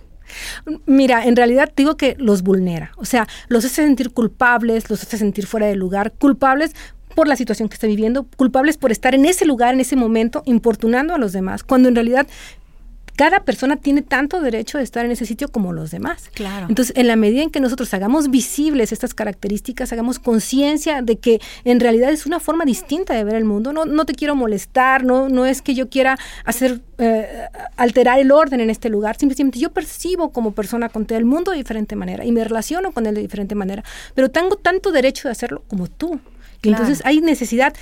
Mira, 0.87 1.25
en 1.27 1.37
realidad 1.37 1.73
digo 1.77 1.97
que 1.97 2.17
los 2.19 2.43
vulnera, 2.43 2.93
o 2.97 3.05
sea, 3.05 3.27
los 3.49 3.65
hace 3.65 3.83
sentir 3.83 4.11
culpables, 4.11 4.91
los 4.91 5.03
hace 5.03 5.19
sentir 5.19 5.47
fuera 5.47 5.67
de 5.67 5.77
lugar, 5.77 6.13
culpables 6.13 6.75
por 7.15 7.29
la 7.29 7.37
situación 7.37 7.69
que 7.69 7.75
está 7.75 7.87
viviendo, 7.87 8.27
culpables 8.37 8.77
por 8.77 8.91
estar 8.91 9.15
en 9.15 9.25
ese 9.25 9.45
lugar, 9.45 9.75
en 9.75 9.81
ese 9.81 9.97
momento, 9.97 10.43
importunando 10.47 11.15
a 11.15 11.19
los 11.19 11.33
demás, 11.33 11.63
cuando 11.63 11.89
en 11.89 11.95
realidad 11.95 12.27
cada 13.17 13.41
persona 13.41 13.77
tiene 13.77 14.03
tanto 14.03 14.41
derecho 14.41 14.79
de 14.79 14.85
estar 14.85 15.05
en 15.05 15.11
ese 15.11 15.27
sitio 15.27 15.49
como 15.49 15.73
los 15.73 15.91
demás. 15.91 16.31
Claro. 16.35 16.67
Entonces, 16.69 16.97
en 16.97 17.07
la 17.07 17.17
medida 17.17 17.43
en 17.43 17.51
que 17.51 17.61
nosotros 17.61 17.93
hagamos 17.95 18.31
visibles 18.31 18.93
estas 18.93 19.15
características, 19.15 19.93
hagamos 19.93 20.19
conciencia 20.19 21.03
de 21.03 21.17
que 21.19 21.41
en 21.65 21.81
realidad 21.81 22.11
es 22.11 22.27
una 22.27 22.41
forma 22.41 22.65
distinta 22.65 23.15
de 23.15 23.25
ver 23.25 23.35
el 23.35 23.45
mundo, 23.45 23.73
no, 23.73 23.85
no 23.85 24.05
te 24.05 24.15
quiero 24.15 24.35
molestar, 24.35 25.05
no, 25.05 25.29
no 25.29 25.47
es 25.47 25.63
que 25.63 25.75
yo 25.75 25.89
quiera 25.89 26.19
hacer, 26.45 26.81
eh, 26.99 27.47
alterar 27.77 28.19
el 28.19 28.33
orden 28.33 28.61
en 28.61 28.71
este 28.71 28.89
lugar, 28.89 29.17
simplemente 29.17 29.59
yo 29.59 29.71
percibo 29.73 30.31
como 30.31 30.53
persona 30.53 30.89
con 30.89 31.07
todo 31.07 31.19
el 31.19 31.25
mundo 31.25 31.51
de 31.51 31.59
diferente 31.59 31.97
manera 31.97 32.25
y 32.25 32.33
me 32.33 32.43
relaciono 32.45 32.93
con 32.93 33.07
él 33.07 33.15
de 33.15 33.21
diferente 33.21 33.55
manera, 33.55 33.85
pero 34.15 34.31
tengo 34.31 34.57
tanto 34.57 34.93
derecho 34.93 35.29
de 35.29 35.33
hacerlo 35.33 35.65
como 35.69 35.89
tú. 35.89 36.21
Y 36.63 36.69
entonces 36.69 37.03
hay 37.05 37.21
necesidad, 37.21 37.75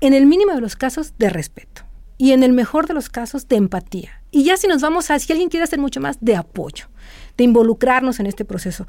en 0.00 0.12
el 0.12 0.26
mínimo 0.26 0.52
de 0.52 0.60
los 0.60 0.74
casos, 0.74 1.14
de 1.18 1.30
respeto 1.30 1.82
y 2.18 2.32
en 2.32 2.42
el 2.42 2.52
mejor 2.52 2.86
de 2.86 2.94
los 2.94 3.08
casos 3.08 3.48
de 3.48 3.56
empatía. 3.56 4.22
Y 4.36 4.44
ya 4.44 4.58
si 4.58 4.68
nos 4.68 4.82
vamos 4.82 5.10
a, 5.10 5.18
si 5.18 5.32
alguien 5.32 5.48
quiere 5.48 5.64
hacer 5.64 5.78
mucho 5.78 5.98
más, 5.98 6.18
de 6.20 6.36
apoyo, 6.36 6.88
de 7.38 7.44
involucrarnos 7.44 8.20
en 8.20 8.26
este 8.26 8.44
proceso. 8.44 8.86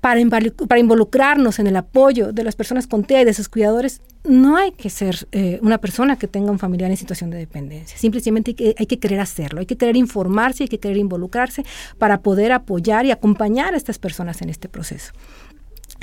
Para, 0.00 0.20
para 0.68 0.78
involucrarnos 0.78 1.58
en 1.58 1.66
el 1.66 1.74
apoyo 1.74 2.32
de 2.32 2.44
las 2.44 2.54
personas 2.54 2.86
con 2.86 3.02
TEA 3.02 3.22
y 3.22 3.24
de 3.24 3.34
sus 3.34 3.48
cuidadores, 3.48 4.00
no 4.22 4.56
hay 4.56 4.70
que 4.70 4.90
ser 4.90 5.26
eh, 5.32 5.58
una 5.60 5.78
persona 5.78 6.16
que 6.16 6.28
tenga 6.28 6.52
un 6.52 6.60
familiar 6.60 6.88
en 6.88 6.96
situación 6.96 7.30
de 7.30 7.36
dependencia. 7.36 7.98
Simplemente 7.98 8.52
hay 8.52 8.54
que, 8.54 8.74
hay 8.78 8.86
que 8.86 9.00
querer 9.00 9.18
hacerlo, 9.18 9.58
hay 9.58 9.66
que 9.66 9.76
querer 9.76 9.96
informarse, 9.96 10.62
hay 10.62 10.68
que 10.68 10.78
querer 10.78 10.98
involucrarse 10.98 11.64
para 11.98 12.20
poder 12.20 12.52
apoyar 12.52 13.06
y 13.06 13.10
acompañar 13.10 13.74
a 13.74 13.76
estas 13.76 13.98
personas 13.98 14.40
en 14.40 14.50
este 14.50 14.68
proceso. 14.68 15.14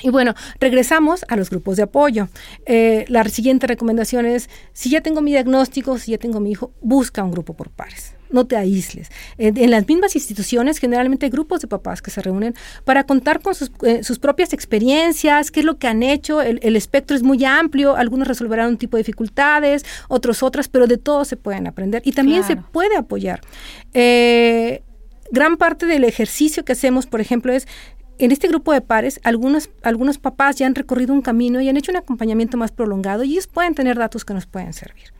Y 0.01 0.09
bueno, 0.09 0.33
regresamos 0.59 1.23
a 1.29 1.37
los 1.37 1.49
grupos 1.49 1.77
de 1.77 1.83
apoyo. 1.83 2.27
Eh, 2.65 3.05
la 3.07 3.23
siguiente 3.29 3.65
recomendación 3.65 4.25
es, 4.25 4.49
si 4.73 4.89
ya 4.89 4.99
tengo 4.99 5.21
mi 5.21 5.31
diagnóstico, 5.31 5.97
si 5.99 6.11
ya 6.11 6.17
tengo 6.17 6.41
mi 6.41 6.51
hijo, 6.51 6.73
busca 6.81 7.23
un 7.23 7.31
grupo 7.31 7.53
por 7.53 7.69
pares. 7.69 8.14
No 8.29 8.45
te 8.45 8.57
aísles. 8.57 9.09
En, 9.37 9.69
las 9.69 9.87
mismas 9.87 10.15
instituciones 10.15 10.79
generalmente 10.79 11.25
hay 11.25 11.29
grupos 11.29 11.61
de 11.61 11.67
papás 11.67 12.01
que 12.01 12.11
se 12.11 12.21
reúnen 12.21 12.55
para 12.83 13.05
contar 13.05 13.41
con 13.41 13.55
sus, 13.55 13.71
eh, 13.83 14.01
propias 14.19 14.53
experiencias, 14.53 15.51
qué 15.51 15.61
es 15.61 15.65
lo 15.65 15.77
que 15.77 15.87
han 15.87 16.03
hecho. 16.03 16.41
El, 16.41 16.75
espectro 16.75 17.15
es 17.15 17.23
muy 17.23 17.43
amplio, 17.45 17.95
algunos 17.95 18.27
resolverán 18.27 18.69
un 18.69 18.77
tipo 18.77 18.97
de 18.97 19.01
dificultades, 19.01 19.85
otros 20.07 20.43
otras, 20.43 20.67
pero 20.67 20.87
de 20.87 20.97
todo 20.97 21.25
se 21.25 21.37
pueden 21.37 21.67
aprender 21.67 22.01
y 22.05 22.11
también 22.11 22.43
se 22.43 22.55
puede 22.55 22.97
apoyar. 22.97 23.41
Eh, 23.93 24.81
gran 25.31 25.57
parte 25.57 25.85
del 25.85 26.03
ejercicio 26.03 26.65
que 26.65 26.73
hacemos, 26.73 27.05
por 27.05 27.21
ejemplo, 27.21 27.53
es 27.53 27.67
en 28.17 28.31
este 28.31 28.47
grupo 28.47 28.71
de 28.71 28.81
pares, 28.81 29.19
algunos, 29.23 29.69
algunos 29.83 30.17
papás 30.17 30.55
ya 30.55 30.67
han 30.67 30.75
recorrido 30.75 31.13
un 31.13 31.21
camino 31.21 31.59
y 31.59 31.69
han 31.69 31.77
hecho 31.77 31.91
un 31.91 31.97
acompañamiento 31.97 32.57
más 32.57 32.71
prolongado 32.71 33.23
y 33.23 33.33
ellos 33.33 33.47
pueden 33.47 33.75
tener 33.75 33.97
datos 33.97 34.23
que 34.23 34.33
nos 34.33 34.45
pueden 34.45 34.73
servir. 34.73 35.14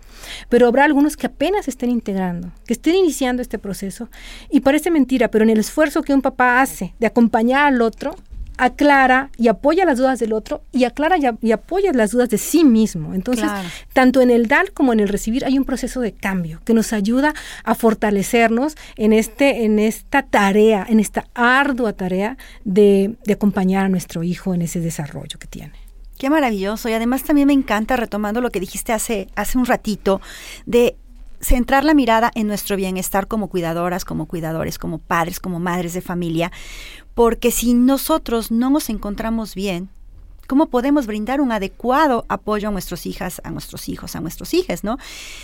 Pero 0.50 0.68
habrá 0.68 0.86
algunos 0.86 1.18
que 1.18 1.28
apenas 1.28 1.68
estén 1.68 1.90
integrando, 1.90 2.52
que 2.66 2.74
estén 2.74 2.96
iniciando 2.96 3.42
este 3.42 3.60
proceso 3.60 4.10
y 4.50 4.62
parece 4.62 4.92
mentira, 4.92 5.30
pero 5.30 5.44
en 5.44 5.50
el 5.50 5.60
esfuerzo 5.60 6.02
que 6.02 6.14
un 6.14 6.22
papá 6.22 6.62
hace 6.62 6.94
de 7.00 7.08
acompañar 7.08 7.68
al 7.68 7.82
otro, 7.82 8.16
aclara 8.58 9.30
y 9.38 9.48
apoya 9.48 9.86
las 9.86 9.98
dudas 9.98 10.20
del 10.20 10.34
otro 10.34 10.64
y 10.72 10.86
aclara 10.86 11.18
y, 11.42 11.52
apoya 11.52 11.92
las 11.94 12.12
dudas 12.12 12.30
de 12.30 12.38
sí 12.38 12.64
mismo. 12.64 13.14
Entonces, 13.14 13.50
tanto 13.94 14.22
en 14.22 14.30
el 14.30 14.48
dar 14.48 14.72
como 14.72 14.94
en 14.94 15.00
el 15.00 15.10
recibir 15.10 15.46
hay 15.46 15.58
un 15.58 15.66
proceso 15.66 16.02
de 16.02 16.14
cambio 16.14 16.62
que 16.64 16.74
nos 16.74 16.94
ayuda 16.94 17.34
a 17.64 17.76
fortalecernos 17.76 18.76
en, 18.96 19.14
este, 19.14 19.66
en 19.66 19.80
esta 19.80 20.24
tarea, 20.24 20.86
en 20.88 21.00
esta 21.00 21.28
ardua 21.34 21.94
tarea 21.94 22.38
de, 22.64 23.16
de 23.26 23.34
acompañar 23.34 23.86
a 23.86 23.90
nuestro 23.90 24.24
hijo 24.24 24.54
en 24.54 24.62
ese 24.62 24.80
desarrollo 24.80 25.38
que 25.40 25.48
tiene. 25.48 25.85
Qué 26.18 26.30
maravilloso. 26.30 26.90
Y 26.90 26.94
además 26.94 27.24
también 27.24 27.48
me 27.48 27.54
encanta, 27.54 27.96
retomando 27.96 28.42
lo 28.42 28.52
que 28.52 28.60
dijiste 28.60 28.94
hace, 28.94 29.28
hace 29.36 29.58
un 29.58 29.66
ratito, 29.66 30.22
de 30.66 30.96
centrar 31.42 31.84
la 31.84 31.94
mirada 31.94 32.32
en 32.36 32.48
nuestro 32.48 32.76
bienestar 32.76 33.28
como 33.28 33.50
cuidadoras, 33.50 34.06
como 34.06 34.26
cuidadores, 34.26 34.80
como 34.80 34.98
padres, 34.98 35.40
como 35.40 35.60
madres 35.60 35.94
de 35.94 36.02
familia, 36.02 36.52
porque 37.14 37.52
si 37.52 37.74
nosotros 37.74 38.52
no 38.52 38.70
nos 38.70 38.90
encontramos 38.90 39.54
bien, 39.54 39.90
cómo 40.48 40.68
podemos 40.68 41.08
brindar 41.08 41.42
un 41.42 41.52
adecuado 41.52 42.26
apoyo 42.30 42.70
a 42.70 42.72
nuestras 42.72 43.06
hijas, 43.06 43.42
a 43.44 43.52
nuestros 43.52 43.90
hijos, 43.90 44.16
a 44.16 44.22
nuestros 44.22 44.54
hijos, 44.54 44.84
¿no? 44.84 44.98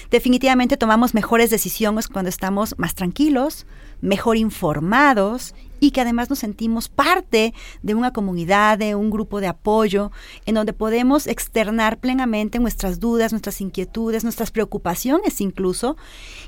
Definitivamente 0.09 0.77
tomamos 0.77 1.13
mejores 1.13 1.49
decisiones 1.49 2.07
cuando 2.07 2.29
estamos 2.29 2.75
más 2.77 2.95
tranquilos, 2.95 3.65
mejor 4.01 4.37
informados 4.37 5.53
y 5.81 5.91
que 5.91 5.99
además 5.99 6.29
nos 6.29 6.39
sentimos 6.39 6.87
parte 6.87 7.53
de 7.81 7.95
una 7.95 8.13
comunidad, 8.13 8.77
de 8.77 8.95
un 8.95 9.09
grupo 9.09 9.41
de 9.41 9.47
apoyo, 9.47 10.11
en 10.45 10.55
donde 10.55 10.71
podemos 10.71 11.27
externar 11.27 11.97
plenamente 11.97 12.59
nuestras 12.59 13.01
dudas, 13.01 13.33
nuestras 13.33 13.59
inquietudes, 13.59 14.23
nuestras 14.23 14.51
preocupaciones 14.51 15.41
incluso, 15.41 15.97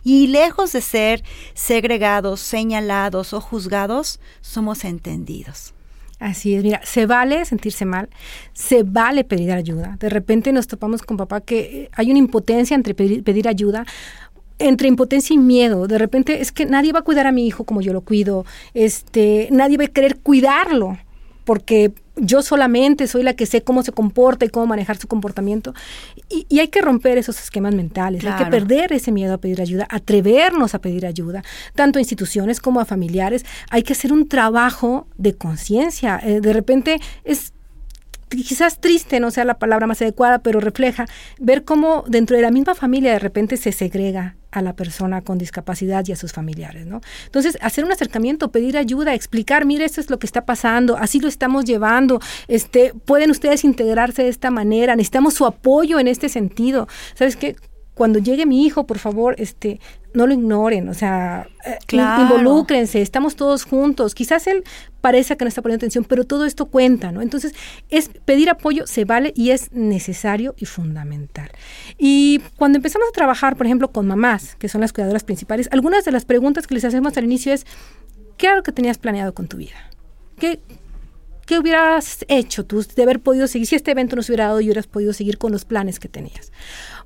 y 0.03 0.27
lejos 0.27 0.71
de 0.71 0.81
ser 0.81 1.23
segregados, 1.55 2.39
señalados 2.39 3.33
o 3.33 3.41
juzgados, 3.41 4.19
somos 4.39 4.85
entendidos. 4.85 5.73
Así 6.23 6.55
es, 6.55 6.63
mira, 6.63 6.79
se 6.85 7.05
vale 7.05 7.43
sentirse 7.43 7.83
mal, 7.83 8.07
se 8.53 8.83
vale 8.83 9.25
pedir 9.25 9.51
ayuda. 9.51 9.97
De 9.99 10.09
repente 10.09 10.53
nos 10.53 10.67
topamos 10.67 11.01
con 11.01 11.17
papá 11.17 11.41
que 11.41 11.89
hay 11.91 12.11
una 12.11 12.19
impotencia 12.19 12.75
entre 12.75 12.93
pedir, 12.93 13.47
ayuda, 13.49 13.85
entre 14.59 14.87
impotencia 14.87 15.33
y 15.33 15.37
miedo. 15.37 15.87
De 15.87 15.97
repente 15.97 16.41
es 16.41 16.51
que 16.51 16.65
nadie 16.65 16.93
va 16.93 16.99
a 16.99 17.03
cuidar 17.03 17.27
a 17.27 17.31
mi 17.31 17.47
hijo 17.47 17.63
como 17.63 17.81
yo 17.81 17.93
lo 17.93 18.01
cuido, 18.01 18.45
este, 18.73 19.47
nadie 19.51 19.77
va 19.77 19.85
a 19.85 19.87
querer 19.87 20.17
cuidarlo 20.17 20.97
porque 21.43 21.93
yo 22.15 22.41
solamente 22.41 23.07
soy 23.07 23.23
la 23.23 23.33
que 23.33 23.45
sé 23.45 23.63
cómo 23.63 23.83
se 23.83 23.91
comporta 23.91 24.45
y 24.45 24.49
cómo 24.49 24.67
manejar 24.67 24.97
su 24.97 25.07
comportamiento. 25.07 25.73
Y, 26.29 26.59
hay 26.59 26.67
que 26.67 26.81
romper 26.81 27.17
esos 27.17 27.39
esquemas 27.39 27.73
mentales, 27.73 28.23
hay 28.23 28.43
que 28.43 28.49
perder 28.49 28.93
ese 28.93 29.11
miedo 29.11 29.33
a 29.33 29.37
pedir 29.37 29.61
ayuda, 29.61 29.87
atrevernos 29.89 30.75
a 30.75 30.79
pedir 30.79 31.05
ayuda, 31.05 31.43
tanto 31.75 31.99
a 31.99 32.01
instituciones 32.01 32.59
como 32.59 32.79
a 32.79 32.85
familiares. 32.85 33.45
Hay 33.69 33.83
que 33.83 33.93
hacer 33.93 34.13
un 34.13 34.27
trabajo 34.27 35.07
de 35.17 35.33
conciencia. 35.35 36.19
Eh, 36.23 36.39
de 36.39 36.53
repente 36.53 36.99
es 37.23 37.53
quizás 38.29 38.79
triste 38.79 39.19
no 39.19 39.29
sea 39.29 39.45
la 39.45 39.59
palabra 39.59 39.85
más 39.85 40.01
adecuada, 40.01 40.39
pero 40.39 40.59
refleja 40.59 41.05
ver 41.39 41.63
cómo 41.63 42.03
dentro 42.07 42.35
de 42.35 42.41
la 42.41 42.51
misma 42.51 42.73
familia 42.73 43.11
de 43.11 43.19
repente 43.19 43.57
se 43.57 43.71
segrega 43.71 44.35
a 44.53 44.61
la 44.61 44.73
persona 44.73 45.21
con 45.21 45.37
discapacidad 45.37 46.05
y 46.07 46.11
a 46.11 46.15
sus 46.15 46.31
familiares, 46.31 46.85
¿no? 46.85 47.01
Entonces, 47.25 47.57
hacer 47.61 47.83
un 47.83 47.91
acercamiento, 47.91 48.51
pedir 48.51 48.77
ayuda, 48.77 49.13
explicar, 49.13 49.65
mire, 49.65 49.85
esto 49.85 49.99
es 49.99 50.09
lo 50.09 50.19
que 50.19 50.27
está 50.27 50.45
pasando, 50.45 50.95
así 50.97 51.19
lo 51.19 51.27
estamos 51.27 51.65
llevando, 51.65 52.19
este, 52.47 52.93
pueden 53.05 53.31
ustedes 53.31 53.63
integrarse 53.63 54.23
de 54.23 54.29
esta 54.29 54.51
manera, 54.51 54.95
necesitamos 54.95 55.33
su 55.33 55.45
apoyo 55.45 55.99
en 55.99 56.07
este 56.07 56.29
sentido. 56.29 56.87
¿Sabes 57.15 57.35
qué? 57.35 57.55
Cuando 57.93 58.19
llegue 58.19 58.45
mi 58.45 58.65
hijo, 58.65 58.85
por 58.85 58.97
favor, 58.97 59.35
este, 59.37 59.79
no 60.13 60.27
lo 60.27 60.33
ignoren, 60.33 60.89
o 60.89 60.93
sea, 60.93 61.47
eh, 61.65 61.77
involúcrense, 61.91 63.01
estamos 63.01 63.35
todos 63.35 63.63
juntos. 63.63 64.15
Quizás 64.15 64.47
él 64.47 64.63
parece 65.01 65.37
que 65.37 65.45
no 65.45 65.49
está 65.49 65.61
poniendo 65.61 65.79
atención, 65.81 66.03
pero 66.03 66.23
todo 66.23 66.45
esto 66.45 66.65
cuenta, 66.67 67.11
¿no? 67.11 67.21
Entonces, 67.21 67.53
es 67.89 68.09
pedir 68.25 68.49
apoyo 68.49 68.87
se 68.87 69.05
vale 69.05 69.33
y 69.35 69.51
es 69.51 69.71
necesario 69.71 70.55
y 70.57 70.65
fundamental. 70.65 71.51
Y 71.97 72.41
cuando 72.57 72.77
empezamos 72.77 73.07
a 73.09 73.11
trabajar, 73.11 73.55
por 73.55 73.65
ejemplo, 73.65 73.91
con 73.91 74.07
mamás, 74.07 74.55
que 74.55 74.69
son 74.69 74.81
las 74.81 74.93
cuidadoras 74.93 75.23
principales, 75.23 75.67
algunas 75.71 76.05
de 76.05 76.11
las 76.11 76.25
preguntas 76.25 76.67
que 76.67 76.75
les 76.75 76.85
hacemos 76.85 77.15
al 77.17 77.25
inicio 77.25 77.53
es, 77.53 77.65
¿qué 78.37 78.47
era 78.47 78.55
lo 78.55 78.63
que 78.63 78.71
tenías 78.71 78.97
planeado 78.97 79.33
con 79.33 79.47
tu 79.47 79.57
vida? 79.57 79.75
¿Qué, 80.39 80.59
¿Qué 81.45 81.59
hubieras 81.59 82.23
hecho 82.29 82.65
tú 82.65 82.85
de 82.95 83.03
haber 83.03 83.19
podido 83.19 83.47
seguir? 83.47 83.67
Si 83.67 83.75
este 83.75 83.91
evento 83.91 84.15
no 84.15 84.21
se 84.21 84.31
hubiera 84.31 84.45
dado 84.45 84.61
y 84.61 84.65
hubieras 84.65 84.87
podido 84.87 85.11
seguir 85.11 85.37
con 85.37 85.51
los 85.51 85.65
planes 85.65 85.99
que 85.99 86.07
tenías. 86.07 86.51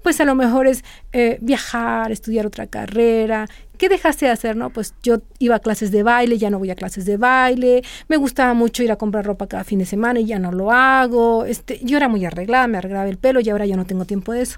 Pues 0.03 0.21
a 0.21 0.25
lo 0.25 0.35
mejor 0.35 0.67
es 0.67 0.83
eh, 1.11 1.39
viajar, 1.41 2.11
estudiar 2.11 2.45
otra 2.45 2.67
carrera. 2.67 3.47
¿Qué 3.77 3.89
dejaste 3.89 4.25
de 4.25 4.31
hacer? 4.31 4.55
No, 4.55 4.69
pues 4.71 4.93
yo 5.01 5.21
iba 5.39 5.55
a 5.55 5.59
clases 5.59 5.91
de 5.91 6.03
baile, 6.03 6.37
ya 6.37 6.49
no 6.49 6.59
voy 6.59 6.69
a 6.69 6.75
clases 6.75 7.05
de 7.05 7.17
baile. 7.17 7.83
Me 8.07 8.17
gustaba 8.17 8.53
mucho 8.53 8.83
ir 8.83 8.91
a 8.91 8.95
comprar 8.95 9.25
ropa 9.25 9.47
cada 9.47 9.63
fin 9.63 9.79
de 9.79 9.85
semana 9.85 10.19
y 10.19 10.25
ya 10.25 10.39
no 10.39 10.51
lo 10.51 10.71
hago. 10.71 11.45
Este, 11.45 11.79
yo 11.83 11.97
era 11.97 12.07
muy 12.07 12.23
arreglada, 12.25 12.67
me 12.67 12.77
arreglaba 12.77 13.09
el 13.09 13.17
pelo 13.17 13.39
y 13.39 13.49
ahora 13.49 13.65
ya 13.65 13.75
no 13.75 13.85
tengo 13.85 14.05
tiempo 14.05 14.33
de 14.33 14.41
eso. 14.41 14.57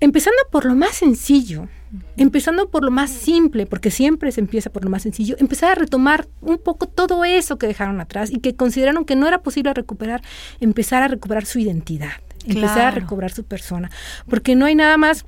Empezando 0.00 0.38
por 0.50 0.64
lo 0.66 0.74
más 0.74 0.94
sencillo, 0.94 1.68
empezando 2.16 2.68
por 2.70 2.84
lo 2.84 2.90
más 2.90 3.10
simple, 3.10 3.66
porque 3.66 3.90
siempre 3.90 4.32
se 4.32 4.40
empieza 4.40 4.70
por 4.70 4.84
lo 4.84 4.90
más 4.90 5.02
sencillo, 5.02 5.36
empezar 5.38 5.72
a 5.72 5.74
retomar 5.74 6.28
un 6.40 6.58
poco 6.58 6.86
todo 6.86 7.24
eso 7.24 7.58
que 7.58 7.66
dejaron 7.66 8.00
atrás 8.00 8.30
y 8.30 8.40
que 8.40 8.54
consideraron 8.54 9.04
que 9.04 9.16
no 9.16 9.28
era 9.28 9.42
posible 9.42 9.72
recuperar, 9.72 10.22
empezar 10.60 11.02
a 11.02 11.08
recuperar 11.08 11.46
su 11.46 11.58
identidad, 11.58 12.12
empezar 12.46 12.86
a 12.86 12.90
recobrar 12.90 13.32
su 13.32 13.44
persona, 13.44 13.90
porque 14.28 14.56
no 14.56 14.66
hay 14.66 14.74
nada 14.74 14.96
más, 14.96 15.24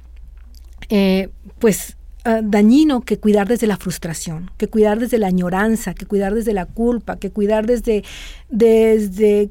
eh, 0.89 1.31
pues, 1.59 1.97
ah, 2.25 2.41
dañino 2.43 3.03
que 3.03 3.19
cuidar 3.19 3.49
desde 3.49 3.67
la 3.67 3.77
frustración, 3.77 4.51
que 4.57 4.69
cuidar 4.69 4.99
desde 4.99 5.19
la 5.19 5.29
añoranza, 5.29 5.95
que 5.95 6.07
cuidar 6.07 6.35
desde 6.35 6.53
la 6.53 6.67
culpa, 6.67 7.19
que 7.19 7.31
cuidar 7.31 7.67
desde, 7.67 8.05
desde 8.49 9.51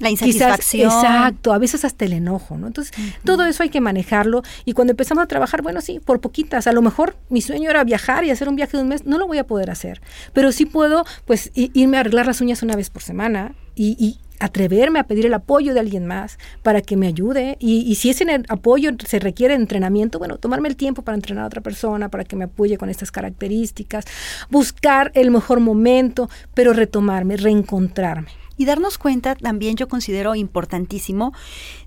la 0.00 0.10
insatisfacción. 0.10 0.90
exacto, 0.90 1.52
a 1.52 1.58
veces 1.58 1.84
hasta 1.84 2.04
el 2.06 2.14
enojo, 2.14 2.58
¿no? 2.58 2.66
Entonces, 2.66 2.92
todo 3.24 3.44
eso 3.44 3.62
hay 3.62 3.68
que 3.68 3.80
manejarlo 3.80 4.42
y 4.64 4.72
cuando 4.72 4.92
empezamos 4.92 5.22
a 5.22 5.26
trabajar, 5.26 5.62
bueno, 5.62 5.80
sí, 5.80 6.00
por 6.00 6.20
poquitas, 6.20 6.66
a 6.66 6.72
lo 6.72 6.82
mejor 6.82 7.16
mi 7.28 7.42
sueño 7.42 7.70
era 7.70 7.84
viajar 7.84 8.24
y 8.24 8.30
hacer 8.30 8.48
un 8.48 8.56
viaje 8.56 8.76
de 8.76 8.82
un 8.82 8.88
mes, 8.88 9.04
no 9.04 9.18
lo 9.18 9.26
voy 9.26 9.38
a 9.38 9.46
poder 9.46 9.70
hacer, 9.70 10.00
pero 10.32 10.52
sí 10.52 10.66
puedo, 10.66 11.04
pues, 11.26 11.52
irme 11.54 11.98
a 11.98 12.00
arreglar 12.00 12.26
las 12.26 12.40
uñas 12.40 12.62
una 12.62 12.76
vez 12.76 12.90
por 12.90 13.02
semana 13.02 13.54
y, 13.76 14.18
atreverme 14.42 14.98
a 14.98 15.04
pedir 15.04 15.26
el 15.26 15.34
apoyo 15.34 15.74
de 15.74 15.80
alguien 15.80 16.06
más 16.06 16.38
para 16.62 16.80
que 16.80 16.96
me 16.96 17.06
ayude 17.06 17.58
y, 17.60 17.82
y 17.82 17.96
si 17.96 18.08
ese 18.08 18.24
apoyo 18.48 18.90
se 19.06 19.18
requiere 19.18 19.52
entrenamiento, 19.52 20.18
bueno, 20.18 20.38
tomarme 20.38 20.70
el 20.70 20.76
tiempo 20.76 21.02
para 21.02 21.16
entrenar 21.16 21.44
a 21.44 21.46
otra 21.46 21.60
persona, 21.60 22.08
para 22.08 22.24
que 22.24 22.36
me 22.36 22.44
apoye 22.44 22.78
con 22.78 22.88
estas 22.88 23.12
características, 23.12 24.06
buscar 24.48 25.12
el 25.14 25.30
mejor 25.30 25.60
momento, 25.60 26.30
pero 26.54 26.72
retomarme, 26.72 27.36
reencontrarme 27.36 28.39
y 28.60 28.66
darnos 28.66 28.98
cuenta 28.98 29.36
también 29.36 29.76
yo 29.76 29.88
considero 29.88 30.34
importantísimo 30.34 31.32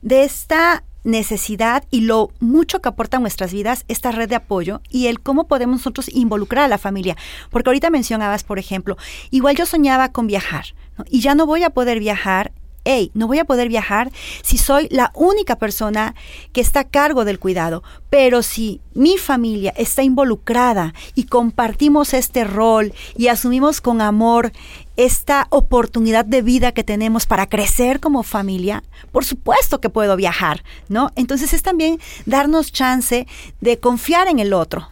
de 0.02 0.24
esta 0.24 0.84
necesidad 1.04 1.84
y 1.92 2.02
lo 2.02 2.32
mucho 2.40 2.82
que 2.82 2.90
aporta 2.90 3.18
a 3.18 3.20
nuestras 3.20 3.54
vidas 3.54 3.86
esta 3.88 4.12
red 4.12 4.28
de 4.28 4.38
apoyo 4.38 4.82
y 4.90 5.06
el 5.06 5.20
cómo 5.20 5.48
podemos 5.48 5.82
nosotros 5.82 6.10
involucrar 6.12 6.66
a 6.66 6.68
la 6.68 6.80
familia. 6.80 7.16
Porque 7.52 7.70
ahorita 7.70 7.92
mencionabas, 7.92 8.44
por 8.44 8.58
ejemplo, 8.58 8.98
igual 9.30 9.56
yo 9.56 9.68
soñaba 9.68 10.12
con 10.12 10.26
viajar 10.26 10.66
y 11.12 11.20
ya 11.20 11.36
no 11.36 11.46
voy 11.46 11.62
a 11.62 11.70
poder 11.70 12.00
viajar 12.00 12.52
hey, 12.86 13.12
no 13.14 13.28
voy 13.28 13.40
a 13.40 13.46
poder 13.46 13.70
viajar 13.70 14.12
si 14.42 14.58
soy 14.58 14.88
la 14.92 15.12
única 15.16 15.58
persona 15.58 16.16
que 16.52 16.62
está 16.62 16.82
a 16.82 16.88
cargo 16.88 17.26
del 17.26 17.40
cuidado, 17.40 17.84
pero 18.10 18.44
si 18.44 18.82
mi 18.94 19.18
familia 19.18 19.74
está 19.76 20.04
involucrada 20.04 20.94
y 21.16 21.26
compartimos 21.26 22.14
este 22.14 22.44
rol 22.44 22.94
y 23.18 23.28
asumimos 23.28 23.82
con 23.82 24.02
amor 24.02 24.52
esta 24.96 25.48
oportunidad 25.50 26.26
de 26.26 26.42
vida 26.42 26.72
que 26.72 26.84
tenemos 26.84 27.26
para 27.26 27.48
crecer 27.48 28.00
como 28.00 28.24
familia, 28.24 28.84
por 29.12 29.26
supuesto 29.26 29.82
que 29.82 29.90
puedo 29.90 30.16
viajar, 30.16 30.64
¿no? 30.90 31.12
Entonces 31.16 31.54
es 31.54 31.64
también 31.64 32.00
darnos 32.26 32.72
chance 32.72 33.28
de 33.62 33.80
confiar 33.80 34.28
en 34.28 34.40
el 34.40 34.54
otro, 34.54 34.90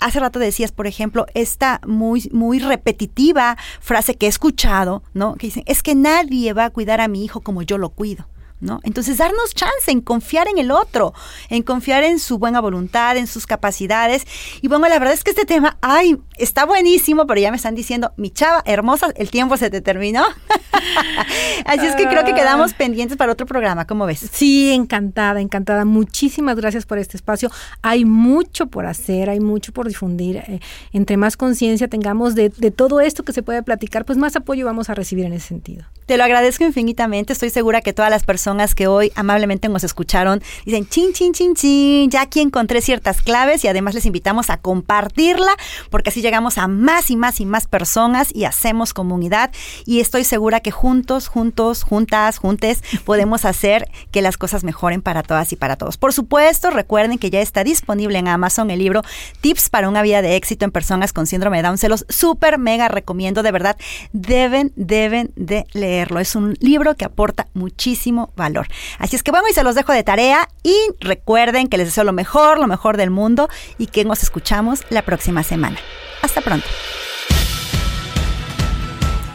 hace 0.00 0.20
rato 0.20 0.38
decías, 0.38 0.72
por 0.72 0.86
ejemplo, 0.86 1.26
esta 1.34 1.80
muy, 1.86 2.28
muy 2.32 2.58
repetitiva 2.58 3.56
frase 3.80 4.14
que 4.14 4.26
he 4.26 4.28
escuchado, 4.28 5.02
¿no? 5.14 5.34
Que 5.34 5.48
dicen, 5.48 5.64
es 5.66 5.82
que 5.82 5.94
nadie 5.94 6.52
va 6.52 6.66
a 6.66 6.70
cuidar 6.70 7.00
a 7.00 7.08
mi 7.08 7.24
hijo 7.24 7.40
como 7.40 7.62
yo 7.62 7.78
lo 7.78 7.90
cuido. 7.90 8.26
¿No? 8.66 8.80
Entonces, 8.82 9.18
darnos 9.18 9.54
chance 9.54 9.92
en 9.92 10.00
confiar 10.00 10.48
en 10.48 10.58
el 10.58 10.72
otro, 10.72 11.14
en 11.50 11.62
confiar 11.62 12.02
en 12.02 12.18
su 12.18 12.38
buena 12.38 12.60
voluntad, 12.60 13.16
en 13.16 13.28
sus 13.28 13.46
capacidades. 13.46 14.26
Y 14.60 14.66
bueno, 14.66 14.88
la 14.88 14.98
verdad 14.98 15.14
es 15.14 15.22
que 15.22 15.30
este 15.30 15.44
tema, 15.44 15.76
ay, 15.80 16.18
está 16.36 16.66
buenísimo, 16.66 17.28
pero 17.28 17.40
ya 17.40 17.52
me 17.52 17.58
están 17.58 17.76
diciendo, 17.76 18.12
mi 18.16 18.30
chava, 18.30 18.62
hermosa, 18.66 19.12
el 19.14 19.30
tiempo 19.30 19.56
se 19.56 19.70
te 19.70 19.80
terminó. 19.80 20.24
Así 21.64 21.86
es 21.86 21.94
que 21.94 22.08
creo 22.08 22.24
que 22.24 22.34
quedamos 22.34 22.72
ah. 22.72 22.76
pendientes 22.76 23.16
para 23.16 23.30
otro 23.30 23.46
programa, 23.46 23.86
¿cómo 23.86 24.04
ves? 24.04 24.28
Sí, 24.32 24.72
encantada, 24.72 25.40
encantada. 25.40 25.84
Muchísimas 25.84 26.56
gracias 26.56 26.86
por 26.86 26.98
este 26.98 27.16
espacio. 27.16 27.52
Hay 27.82 28.04
mucho 28.04 28.66
por 28.66 28.86
hacer, 28.86 29.30
hay 29.30 29.38
mucho 29.38 29.72
por 29.72 29.86
difundir. 29.86 30.38
Eh, 30.38 30.60
entre 30.92 31.16
más 31.16 31.36
conciencia 31.36 31.86
tengamos 31.86 32.34
de, 32.34 32.48
de 32.48 32.72
todo 32.72 33.00
esto 33.00 33.22
que 33.22 33.32
se 33.32 33.44
puede 33.44 33.62
platicar, 33.62 34.04
pues 34.04 34.18
más 34.18 34.34
apoyo 34.34 34.66
vamos 34.66 34.90
a 34.90 34.94
recibir 34.94 35.24
en 35.24 35.34
ese 35.34 35.46
sentido. 35.46 35.84
Te 36.06 36.16
lo 36.16 36.24
agradezco 36.24 36.64
infinitamente. 36.64 37.32
Estoy 37.32 37.50
segura 37.50 37.80
que 37.80 37.92
todas 37.92 38.10
las 38.10 38.24
personas 38.24 38.55
personas 38.56 38.74
que 38.74 38.86
hoy 38.86 39.12
amablemente 39.16 39.68
nos 39.68 39.84
escucharon. 39.84 40.42
Dicen, 40.64 40.88
chin, 40.88 41.12
chin, 41.12 41.34
chin, 41.34 41.54
chin, 41.54 42.10
ya 42.10 42.22
aquí 42.22 42.40
encontré 42.40 42.80
ciertas 42.80 43.20
claves 43.20 43.62
y 43.64 43.68
además 43.68 43.94
les 43.94 44.06
invitamos 44.06 44.48
a 44.48 44.56
compartirla 44.56 45.50
porque 45.90 46.08
así 46.08 46.22
llegamos 46.22 46.56
a 46.56 46.66
más 46.68 47.10
y 47.10 47.16
más 47.16 47.40
y 47.40 47.44
más 47.44 47.66
personas 47.66 48.34
y 48.34 48.44
hacemos 48.44 48.94
comunidad 48.94 49.50
y 49.84 50.00
estoy 50.00 50.24
segura 50.24 50.60
que 50.60 50.70
juntos, 50.70 51.28
juntos, 51.28 51.82
juntas, 51.82 52.38
juntes 52.38 52.82
podemos 53.04 53.44
hacer 53.44 53.90
que 54.10 54.22
las 54.22 54.38
cosas 54.38 54.64
mejoren 54.64 55.02
para 55.02 55.22
todas 55.22 55.52
y 55.52 55.56
para 55.56 55.76
todos. 55.76 55.98
Por 55.98 56.14
supuesto, 56.14 56.70
recuerden 56.70 57.18
que 57.18 57.28
ya 57.28 57.42
está 57.42 57.62
disponible 57.62 58.18
en 58.18 58.28
Amazon 58.28 58.70
el 58.70 58.78
libro 58.78 59.02
Tips 59.42 59.68
para 59.68 59.88
una 59.88 60.00
vida 60.00 60.22
de 60.22 60.36
éxito 60.36 60.64
en 60.64 60.70
personas 60.70 61.12
con 61.12 61.26
síndrome 61.26 61.58
de 61.58 61.64
Down. 61.64 61.76
Se 61.76 61.90
los 61.90 62.06
súper 62.08 62.58
mega 62.58 62.88
recomiendo, 62.88 63.42
de 63.42 63.52
verdad, 63.52 63.76
deben, 64.12 64.72
deben 64.76 65.30
de 65.36 65.66
leerlo. 65.74 66.20
Es 66.20 66.36
un 66.36 66.56
libro 66.60 66.94
que 66.94 67.04
aporta 67.04 67.48
muchísimo 67.52 68.30
valor. 68.36 68.68
Así 68.98 69.16
es 69.16 69.22
que 69.22 69.30
bueno, 69.30 69.48
y 69.48 69.52
se 69.52 69.64
los 69.64 69.74
dejo 69.74 69.92
de 69.92 70.02
tarea 70.02 70.48
y 70.62 70.76
recuerden 71.00 71.68
que 71.68 71.78
les 71.78 71.88
deseo 71.88 72.04
lo 72.04 72.12
mejor, 72.12 72.58
lo 72.58 72.66
mejor 72.66 72.96
del 72.96 73.10
mundo 73.10 73.48
y 73.78 73.88
que 73.88 74.04
nos 74.04 74.22
escuchamos 74.22 74.84
la 74.90 75.02
próxima 75.02 75.42
semana. 75.42 75.78
Hasta 76.22 76.40
pronto. 76.40 76.66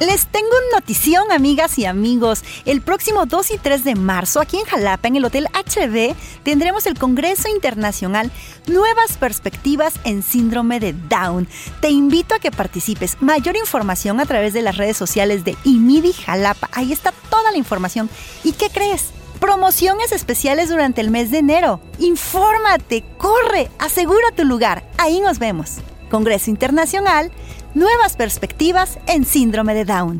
Les 0.01 0.25
tengo 0.25 0.47
una 0.47 0.79
notición, 0.79 1.31
amigas 1.31 1.77
y 1.77 1.85
amigos. 1.85 2.43
El 2.65 2.81
próximo 2.81 3.27
2 3.27 3.51
y 3.51 3.57
3 3.59 3.83
de 3.83 3.93
marzo, 3.93 4.41
aquí 4.41 4.57
en 4.57 4.65
Jalapa, 4.65 5.07
en 5.07 5.17
el 5.17 5.25
Hotel 5.25 5.47
HD, 5.53 6.15
tendremos 6.41 6.87
el 6.87 6.97
Congreso 6.97 7.49
Internacional 7.49 8.31
Nuevas 8.65 9.17
Perspectivas 9.17 9.93
en 10.03 10.23
Síndrome 10.23 10.79
de 10.79 10.93
Down. 10.93 11.47
Te 11.81 11.91
invito 11.91 12.33
a 12.33 12.39
que 12.39 12.49
participes. 12.49 13.21
Mayor 13.21 13.55
información 13.57 14.19
a 14.19 14.25
través 14.25 14.53
de 14.53 14.63
las 14.63 14.75
redes 14.75 14.97
sociales 14.97 15.43
de 15.43 15.55
IMIDI 15.65 16.13
Jalapa. 16.13 16.67
Ahí 16.71 16.91
está 16.91 17.13
toda 17.29 17.51
la 17.51 17.59
información. 17.59 18.09
¿Y 18.43 18.53
qué 18.53 18.71
crees? 18.71 19.11
Promociones 19.39 20.11
especiales 20.13 20.69
durante 20.69 21.01
el 21.01 21.11
mes 21.11 21.29
de 21.29 21.37
enero. 21.37 21.79
Infórmate, 21.99 23.03
corre, 23.19 23.69
asegura 23.77 24.31
tu 24.35 24.45
lugar. 24.45 24.83
Ahí 24.97 25.19
nos 25.19 25.37
vemos. 25.37 25.73
Congreso 26.09 26.49
Internacional 26.49 27.31
Nuevas 27.73 28.17
perspectivas 28.17 28.99
en 29.07 29.23
síndrome 29.23 29.73
de 29.73 29.85
Down. 29.85 30.17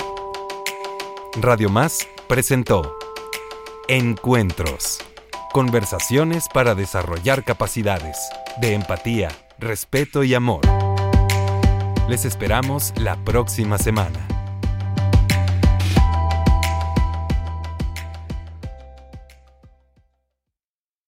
Radio 1.42 1.70
Más 1.70 2.08
presentó 2.30 2.96
Encuentros. 3.90 5.00
Conversaciones 5.52 6.46
para 6.54 6.76
desarrollar 6.76 7.44
capacidades 7.44 8.18
de 8.62 8.74
empatía, 8.74 9.28
respeto 9.60 10.24
y 10.24 10.34
amor. 10.34 10.62
Les 12.08 12.24
esperamos 12.24 12.94
la 12.96 13.18
próxima 13.18 13.78
semana. 13.78 14.31